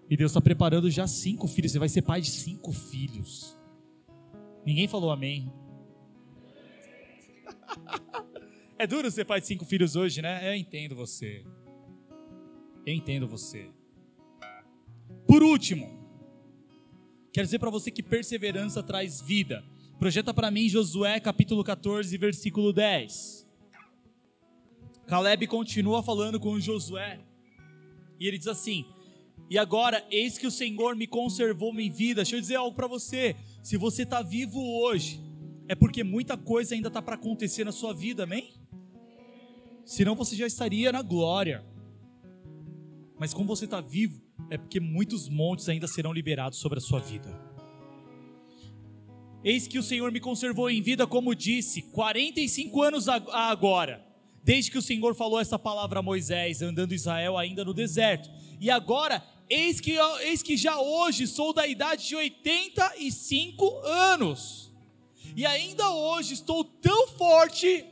e 0.08 0.16
Deus 0.16 0.30
está 0.30 0.40
preparando 0.40 0.90
já 0.90 1.06
cinco 1.06 1.46
filhos. 1.46 1.72
Você 1.72 1.78
vai 1.78 1.90
ser 1.90 2.00
pai 2.00 2.22
de 2.22 2.30
cinco 2.30 2.72
filhos. 2.72 3.57
Ninguém 4.64 4.88
falou 4.88 5.10
amém. 5.10 5.52
é 8.78 8.86
duro 8.86 9.10
ser 9.10 9.24
pai 9.24 9.40
de 9.40 9.46
cinco 9.46 9.64
filhos 9.64 9.96
hoje, 9.96 10.22
né? 10.22 10.48
Eu 10.48 10.54
entendo 10.54 10.94
você. 10.94 11.44
Eu 12.84 12.94
entendo 12.94 13.26
você. 13.26 13.70
Por 15.26 15.42
último, 15.42 15.86
quero 17.32 17.46
dizer 17.46 17.58
para 17.58 17.70
você 17.70 17.90
que 17.90 18.02
perseverança 18.02 18.82
traz 18.82 19.20
vida. 19.20 19.64
Projeta 19.98 20.32
para 20.32 20.50
mim 20.50 20.68
Josué 20.68 21.18
capítulo 21.20 21.64
14, 21.64 22.16
versículo 22.16 22.72
10. 22.72 23.46
Caleb 25.06 25.46
continua 25.46 26.02
falando 26.02 26.38
com 26.38 26.60
Josué. 26.60 27.18
E 28.20 28.26
ele 28.26 28.38
diz 28.38 28.46
assim: 28.46 28.84
E 29.48 29.58
agora, 29.58 30.06
eis 30.10 30.38
que 30.38 30.46
o 30.46 30.50
Senhor 30.50 30.94
me 30.94 31.06
conservou 31.06 31.78
em 31.80 31.90
vida. 31.90 32.22
Deixa 32.22 32.36
eu 32.36 32.40
dizer 32.40 32.56
algo 32.56 32.76
para 32.76 32.86
você. 32.86 33.34
Se 33.62 33.76
você 33.76 34.02
está 34.02 34.22
vivo 34.22 34.60
hoje, 34.80 35.22
é 35.68 35.74
porque 35.74 36.02
muita 36.02 36.36
coisa 36.36 36.74
ainda 36.74 36.88
está 36.88 37.02
para 37.02 37.14
acontecer 37.14 37.64
na 37.64 37.72
sua 37.72 37.92
vida, 37.92 38.24
amém? 38.24 38.54
Senão 39.84 40.14
você 40.14 40.36
já 40.36 40.46
estaria 40.46 40.90
na 40.90 41.02
glória. 41.02 41.64
Mas 43.18 43.34
como 43.34 43.48
você 43.48 43.64
está 43.64 43.80
vivo, 43.80 44.22
é 44.48 44.56
porque 44.56 44.80
muitos 44.80 45.28
montes 45.28 45.68
ainda 45.68 45.86
serão 45.86 46.12
liberados 46.12 46.58
sobre 46.58 46.78
a 46.78 46.80
sua 46.80 47.00
vida. 47.00 47.28
Eis 49.42 49.66
que 49.66 49.78
o 49.78 49.82
Senhor 49.82 50.10
me 50.10 50.20
conservou 50.20 50.68
em 50.70 50.82
vida, 50.82 51.06
como 51.06 51.34
disse, 51.34 51.82
45 51.82 52.82
anos 52.82 53.08
agora, 53.08 54.04
desde 54.42 54.70
que 54.70 54.78
o 54.78 54.82
Senhor 54.82 55.14
falou 55.14 55.40
essa 55.40 55.58
palavra 55.58 56.00
a 56.00 56.02
Moisés, 56.02 56.62
andando 56.62 56.94
Israel 56.94 57.36
ainda 57.36 57.64
no 57.64 57.74
deserto. 57.74 58.30
E 58.60 58.70
agora, 58.70 59.22
eis 59.48 59.80
que, 59.80 59.96
eis 60.22 60.42
que 60.42 60.56
já 60.56 60.78
hoje 60.80 61.26
sou 61.26 61.52
da 61.52 61.66
idade 61.66 62.06
de 62.06 62.16
85 62.16 63.78
anos. 63.84 64.72
E 65.36 65.46
ainda 65.46 65.90
hoje 65.90 66.34
estou 66.34 66.64
tão 66.64 67.08
forte 67.08 67.86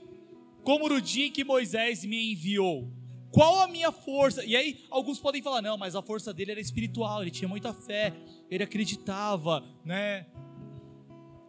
como 0.62 0.88
no 0.88 1.00
dia 1.00 1.26
em 1.26 1.30
que 1.30 1.44
Moisés 1.44 2.04
me 2.04 2.32
enviou. 2.32 2.90
Qual 3.30 3.61
a 3.61 3.68
minha 3.68 3.92
força? 3.92 4.44
E 4.44 4.57
aí, 4.57 4.84
alguns 4.90 5.20
podem 5.20 5.42
falar: 5.42 5.62
não, 5.62 5.76
mas 5.76 5.94
a 5.94 6.02
força 6.02 6.32
dele 6.32 6.52
era 6.52 6.61
espiritual, 6.61 7.22
ele 7.22 7.30
tinha 7.30 7.48
muita 7.48 7.72
fé, 7.72 8.12
ele 8.50 8.64
acreditava, 8.64 9.62
né? 9.84 10.26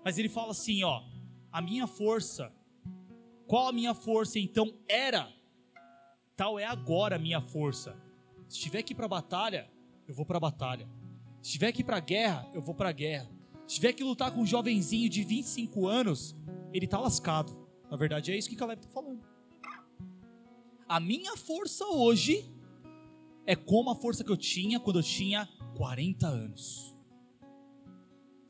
Mas 0.04 0.18
ele 0.18 0.30
fala 0.30 0.52
assim: 0.52 0.84
ó, 0.84 1.02
a 1.52 1.62
minha 1.62 1.88
força, 1.88 2.54
qual 3.48 3.70
a 3.70 3.72
minha 3.72 3.94
força 3.94 4.38
então 4.38 4.74
era? 4.88 5.34
Tal 6.36 6.60
é 6.60 6.66
agora 6.66 7.16
a 7.16 7.20
minha 7.20 7.42
força. 7.42 7.96
Se 8.48 8.60
tiver 8.60 8.84
que 8.84 8.94
ir 8.94 8.96
para 8.96 9.06
a 9.06 9.10
batalha, 9.10 9.68
eu 10.08 10.14
vou 10.14 10.26
para 10.26 10.38
a 10.38 10.40
batalha. 10.40 10.88
Se 11.42 11.52
tiver 11.52 11.72
que 11.72 11.82
ir 11.82 11.84
para 11.84 11.98
a 11.98 12.02
guerra, 12.02 12.50
eu 12.54 12.62
vou 12.62 12.74
para 12.74 12.90
a 12.90 12.94
guerra. 12.94 13.30
Se 13.68 13.76
tiver 13.76 13.94
que 13.94 14.04
lutar 14.04 14.32
com 14.32 14.42
um 14.42 14.46
jovenzinho 14.46 15.10
de 15.10 15.24
25 15.24 15.88
anos, 15.88 16.36
ele 16.74 16.86
está 16.86 17.00
lascado. 17.00 17.68
Na 17.92 17.98
verdade, 17.98 18.32
é 18.32 18.38
isso 18.38 18.50
que 18.50 18.56
Caleb 18.56 18.82
está 18.82 18.94
falando. 18.94 19.22
A 20.88 21.00
minha 21.00 21.36
força 21.36 21.86
hoje 21.86 22.50
é 23.46 23.56
como 23.56 23.90
a 23.90 23.96
força 23.96 24.24
que 24.24 24.32
eu 24.32 24.38
tinha 24.38 24.80
quando 24.80 25.00
eu 25.00 25.04
tinha 25.04 25.48
40 25.76 26.28
anos. 26.28 26.97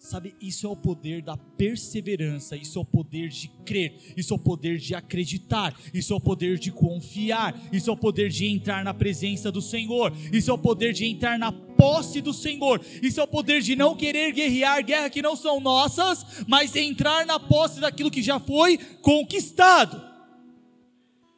Sabe, 0.08 0.34
isso 0.40 0.66
é 0.66 0.70
o 0.70 0.76
poder 0.76 1.22
da 1.22 1.36
perseverança, 1.36 2.56
isso 2.56 2.80
é 2.80 2.82
o 2.82 2.86
poder 2.86 3.28
de 3.28 3.50
crer, 3.66 3.94
isso 4.16 4.34
é 4.34 4.36
o 4.38 4.40
poder 4.40 4.78
de 4.78 4.96
acreditar, 4.96 5.78
isso 5.94 6.14
é 6.14 6.16
o 6.16 6.22
poder 6.22 6.58
de 6.58 6.72
confiar, 6.72 7.54
isso 7.74 7.90
é 7.90 7.94
o 7.94 7.98
poder 7.98 8.30
de 8.30 8.46
entrar 8.46 8.86
na 8.86 8.94
presença 8.94 9.52
do 9.52 9.62
Senhor, 9.62 10.14
isso 10.32 10.50
é 10.50 10.54
o 10.54 10.58
poder 10.58 10.94
de 10.94 11.06
entrar 11.06 11.38
na 11.38 11.52
posse 11.52 12.22
do 12.22 12.34
Senhor, 12.34 12.82
isso 13.04 13.20
é 13.20 13.24
o 13.24 13.28
poder 13.28 13.62
de 13.62 13.76
não 13.76 13.98
querer 13.98 14.32
guerrear 14.32 14.82
guerras 14.82 15.12
que 15.12 15.22
não 15.22 15.36
são 15.36 15.60
nossas, 15.60 16.46
mas 16.48 16.74
entrar 16.74 17.26
na 17.26 17.38
posse 17.38 17.82
daquilo 17.82 18.10
que 18.10 18.22
já 18.22 18.40
foi 18.40 18.78
conquistado 18.78 20.08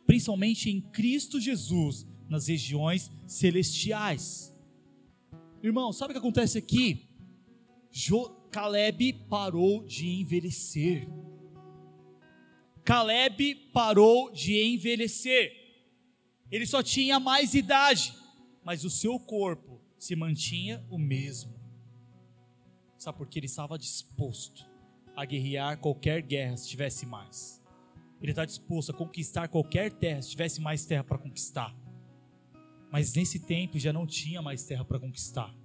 principalmente 0.06 0.72
em 0.72 0.82
Cristo 0.82 1.40
Jesus, 1.40 2.04
nas 2.28 2.48
regiões 2.48 3.12
celestiais. 3.28 4.52
Irmão, 5.62 5.94
sabe 5.94 6.12
o 6.12 6.14
que 6.16 6.18
acontece 6.18 6.58
aqui? 6.58 7.08
Jo 7.92 8.39
Caleb 8.52 9.14
parou 9.30 9.84
de 9.86 10.08
envelhecer. 10.08 11.08
Caleb 12.84 13.56
parou 13.72 14.32
de 14.32 14.60
envelhecer. 14.74 15.54
Ele 16.52 16.66
só 16.66 16.82
tinha 16.82 17.20
mais 17.20 17.54
idade, 17.54 18.14
mas 18.64 18.84
o 18.84 18.90
seu 18.90 19.20
corpo 19.20 19.80
se 20.00 20.16
mantinha 20.16 20.84
o 20.90 20.98
mesmo. 20.98 21.54
Sabe 22.98 23.18
por 23.20 23.28
que 23.28 23.38
ele 23.38 23.46
estava 23.46 23.78
disposto 23.78 24.68
a 25.16 25.24
guerrear 25.26 25.78
qualquer 25.78 26.22
guerra 26.22 26.58
se 26.58 26.68
tivesse 26.68 27.06
mais? 27.06 27.62
Ele 28.22 28.32
está 28.32 28.44
disposto 28.44 28.92
a 28.92 28.94
conquistar 28.94 29.48
qualquer 29.48 29.92
terra, 29.92 30.22
se 30.22 30.32
tivesse 30.32 30.60
mais 30.60 30.86
terra 30.86 31.04
para 31.04 31.18
conquistar. 31.18 31.74
Mas 32.92 33.14
nesse 33.14 33.40
tempo 33.40 33.78
já 33.78 33.94
não 33.94 34.08
tinha 34.08 34.42
mais 34.42 34.64
terra 34.64 34.84
para 34.84 35.00
conquistar. 35.00 35.56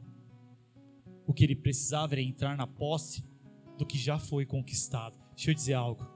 O 1.26 1.32
que 1.32 1.44
ele 1.44 1.56
precisava 1.56 2.14
era 2.14 2.22
entrar 2.22 2.56
na 2.56 2.66
posse 2.66 3.24
do 3.78 3.86
que 3.86 3.98
já 3.98 4.18
foi 4.18 4.44
conquistado. 4.44 5.18
Deixa 5.34 5.50
eu 5.50 5.54
dizer 5.54 5.74
algo. 5.74 6.06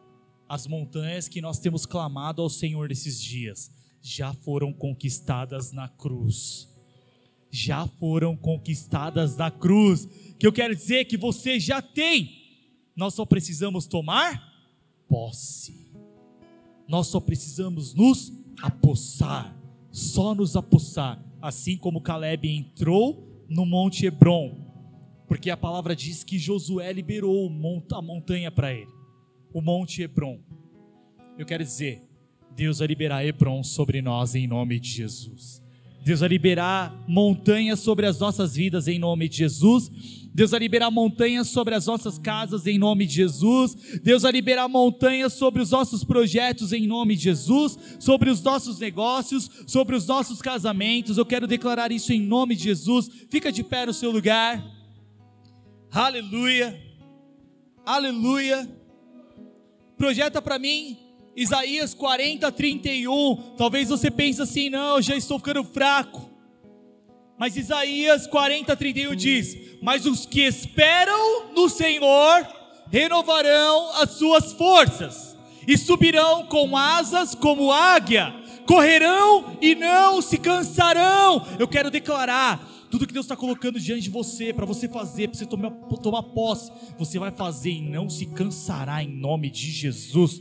As 0.48 0.66
montanhas 0.66 1.28
que 1.28 1.40
nós 1.40 1.58
temos 1.58 1.84
clamado 1.84 2.42
ao 2.42 2.48
Senhor 2.48 2.88
nesses 2.88 3.20
dias 3.20 3.70
já 4.00 4.32
foram 4.32 4.72
conquistadas 4.72 5.72
na 5.72 5.88
cruz. 5.88 6.68
Já 7.50 7.86
foram 7.86 8.36
conquistadas 8.36 9.36
na 9.36 9.50
cruz. 9.50 10.06
Que 10.38 10.46
eu 10.46 10.52
quero 10.52 10.74
dizer 10.74 11.06
que 11.06 11.16
você 11.16 11.58
já 11.58 11.82
tem. 11.82 12.30
Nós 12.94 13.14
só 13.14 13.24
precisamos 13.24 13.86
tomar 13.86 14.46
posse 15.08 15.88
nós 16.88 17.08
só 17.08 17.20
precisamos 17.20 17.92
nos 17.92 18.32
apossar, 18.62 19.54
só 19.92 20.34
nos 20.34 20.56
apossar, 20.56 21.22
assim 21.40 21.76
como 21.76 22.00
Caleb 22.00 22.48
entrou 22.48 23.44
no 23.46 23.66
Monte 23.66 24.06
Hebron, 24.06 24.67
porque 25.28 25.50
a 25.50 25.56
palavra 25.56 25.94
diz 25.94 26.24
que 26.24 26.38
Josué 26.38 26.90
liberou 26.92 27.48
a 27.92 28.02
montanha 28.02 28.50
para 28.50 28.72
ele, 28.72 28.90
o 29.52 29.60
Monte 29.60 30.02
Hebron. 30.02 30.40
eu 31.38 31.44
quero 31.44 31.62
dizer, 31.62 32.02
Deus 32.56 32.78
vai 32.78 32.88
liberar 32.88 33.24
Hebron 33.24 33.62
sobre 33.62 34.00
nós 34.00 34.34
em 34.34 34.46
nome 34.46 34.80
de 34.80 34.88
Jesus. 34.88 35.62
Deus 36.02 36.20
vai 36.20 36.28
liberar 36.30 37.04
montanhas 37.06 37.80
sobre 37.80 38.06
as 38.06 38.18
nossas 38.18 38.54
vidas 38.54 38.88
em 38.88 38.98
nome 38.98 39.28
de 39.28 39.36
Jesus. 39.36 39.90
Deus 40.32 40.52
vai 40.52 40.60
liberar 40.60 40.90
montanhas 40.90 41.48
sobre 41.48 41.74
as 41.74 41.86
nossas 41.86 42.16
casas 42.18 42.66
em 42.66 42.78
nome 42.78 43.06
de 43.06 43.14
Jesus. 43.16 44.00
Deus 44.02 44.22
vai 44.22 44.32
liberar 44.32 44.68
montanhas 44.68 45.34
sobre 45.34 45.60
os 45.60 45.70
nossos 45.70 46.02
projetos 46.04 46.72
em 46.72 46.86
nome 46.86 47.14
de 47.14 47.24
Jesus, 47.24 47.78
sobre 48.00 48.30
os 48.30 48.40
nossos 48.42 48.78
negócios, 48.78 49.50
sobre 49.66 49.96
os 49.96 50.06
nossos 50.06 50.40
casamentos. 50.40 51.18
Eu 51.18 51.26
quero 51.26 51.46
declarar 51.46 51.92
isso 51.92 52.12
em 52.12 52.20
nome 52.20 52.56
de 52.56 52.64
Jesus. 52.64 53.10
Fica 53.28 53.52
de 53.52 53.62
pé 53.62 53.84
no 53.84 53.92
seu 53.92 54.10
lugar. 54.10 54.77
Aleluia. 55.98 56.80
Aleluia. 57.84 58.70
Projeta 59.96 60.40
para 60.40 60.56
mim 60.56 60.96
Isaías 61.34 61.92
40, 61.92 62.52
31. 62.52 63.54
Talvez 63.56 63.88
você 63.88 64.08
pense 64.08 64.40
assim: 64.40 64.70
não, 64.70 65.02
já 65.02 65.16
estou 65.16 65.40
ficando 65.40 65.64
fraco. 65.64 66.30
Mas 67.36 67.56
Isaías 67.56 68.28
40, 68.28 68.76
31 68.76 69.16
diz: 69.16 69.56
Mas 69.82 70.06
os 70.06 70.24
que 70.24 70.42
esperam 70.42 71.50
no 71.52 71.68
Senhor 71.68 72.46
renovarão 72.92 73.90
as 74.00 74.10
suas 74.10 74.52
forças, 74.52 75.36
e 75.66 75.76
subirão 75.76 76.46
com 76.46 76.76
asas 76.76 77.34
como 77.34 77.72
águia, 77.72 78.32
correrão 78.68 79.58
e 79.60 79.74
não 79.74 80.22
se 80.22 80.38
cansarão. 80.38 81.44
Eu 81.58 81.66
quero 81.66 81.90
declarar 81.90 82.77
tudo 82.90 83.06
que 83.06 83.12
Deus 83.12 83.26
está 83.26 83.36
colocando 83.36 83.78
diante 83.78 84.02
de 84.02 84.10
você, 84.10 84.52
para 84.52 84.64
você 84.64 84.88
fazer, 84.88 85.28
para 85.28 85.38
você 85.38 85.46
tomar, 85.46 85.70
tomar 85.70 86.22
posse, 86.22 86.72
você 86.98 87.18
vai 87.18 87.30
fazer 87.30 87.70
e 87.70 87.82
não 87.82 88.08
se 88.08 88.26
cansará 88.26 89.02
em 89.02 89.08
nome 89.08 89.50
de 89.50 89.70
Jesus. 89.70 90.40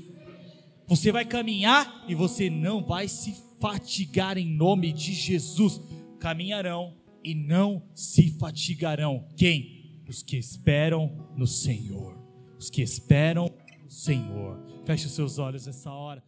Você 0.87 1.11
vai 1.11 1.25
caminhar 1.25 2.05
e 2.07 2.15
você 2.15 2.49
não 2.49 2.83
vai 2.83 3.07
se 3.07 3.35
fatigar 3.59 4.37
em 4.37 4.47
nome 4.47 4.93
de 4.93 5.13
Jesus. 5.13 5.81
Caminharão 6.19 6.95
e 7.23 7.35
não 7.35 7.83
se 7.93 8.31
fatigarão. 8.39 9.27
Quem? 9.35 10.01
Os 10.07 10.23
que 10.23 10.37
esperam 10.37 11.27
no 11.35 11.45
Senhor. 11.45 12.17
Os 12.57 12.69
que 12.69 12.81
esperam 12.81 13.51
no 13.83 13.91
Senhor. 13.91 14.57
Feche 14.85 15.07
os 15.07 15.11
seus 15.11 15.37
olhos 15.37 15.65
nessa 15.65 15.91
hora. 15.91 16.23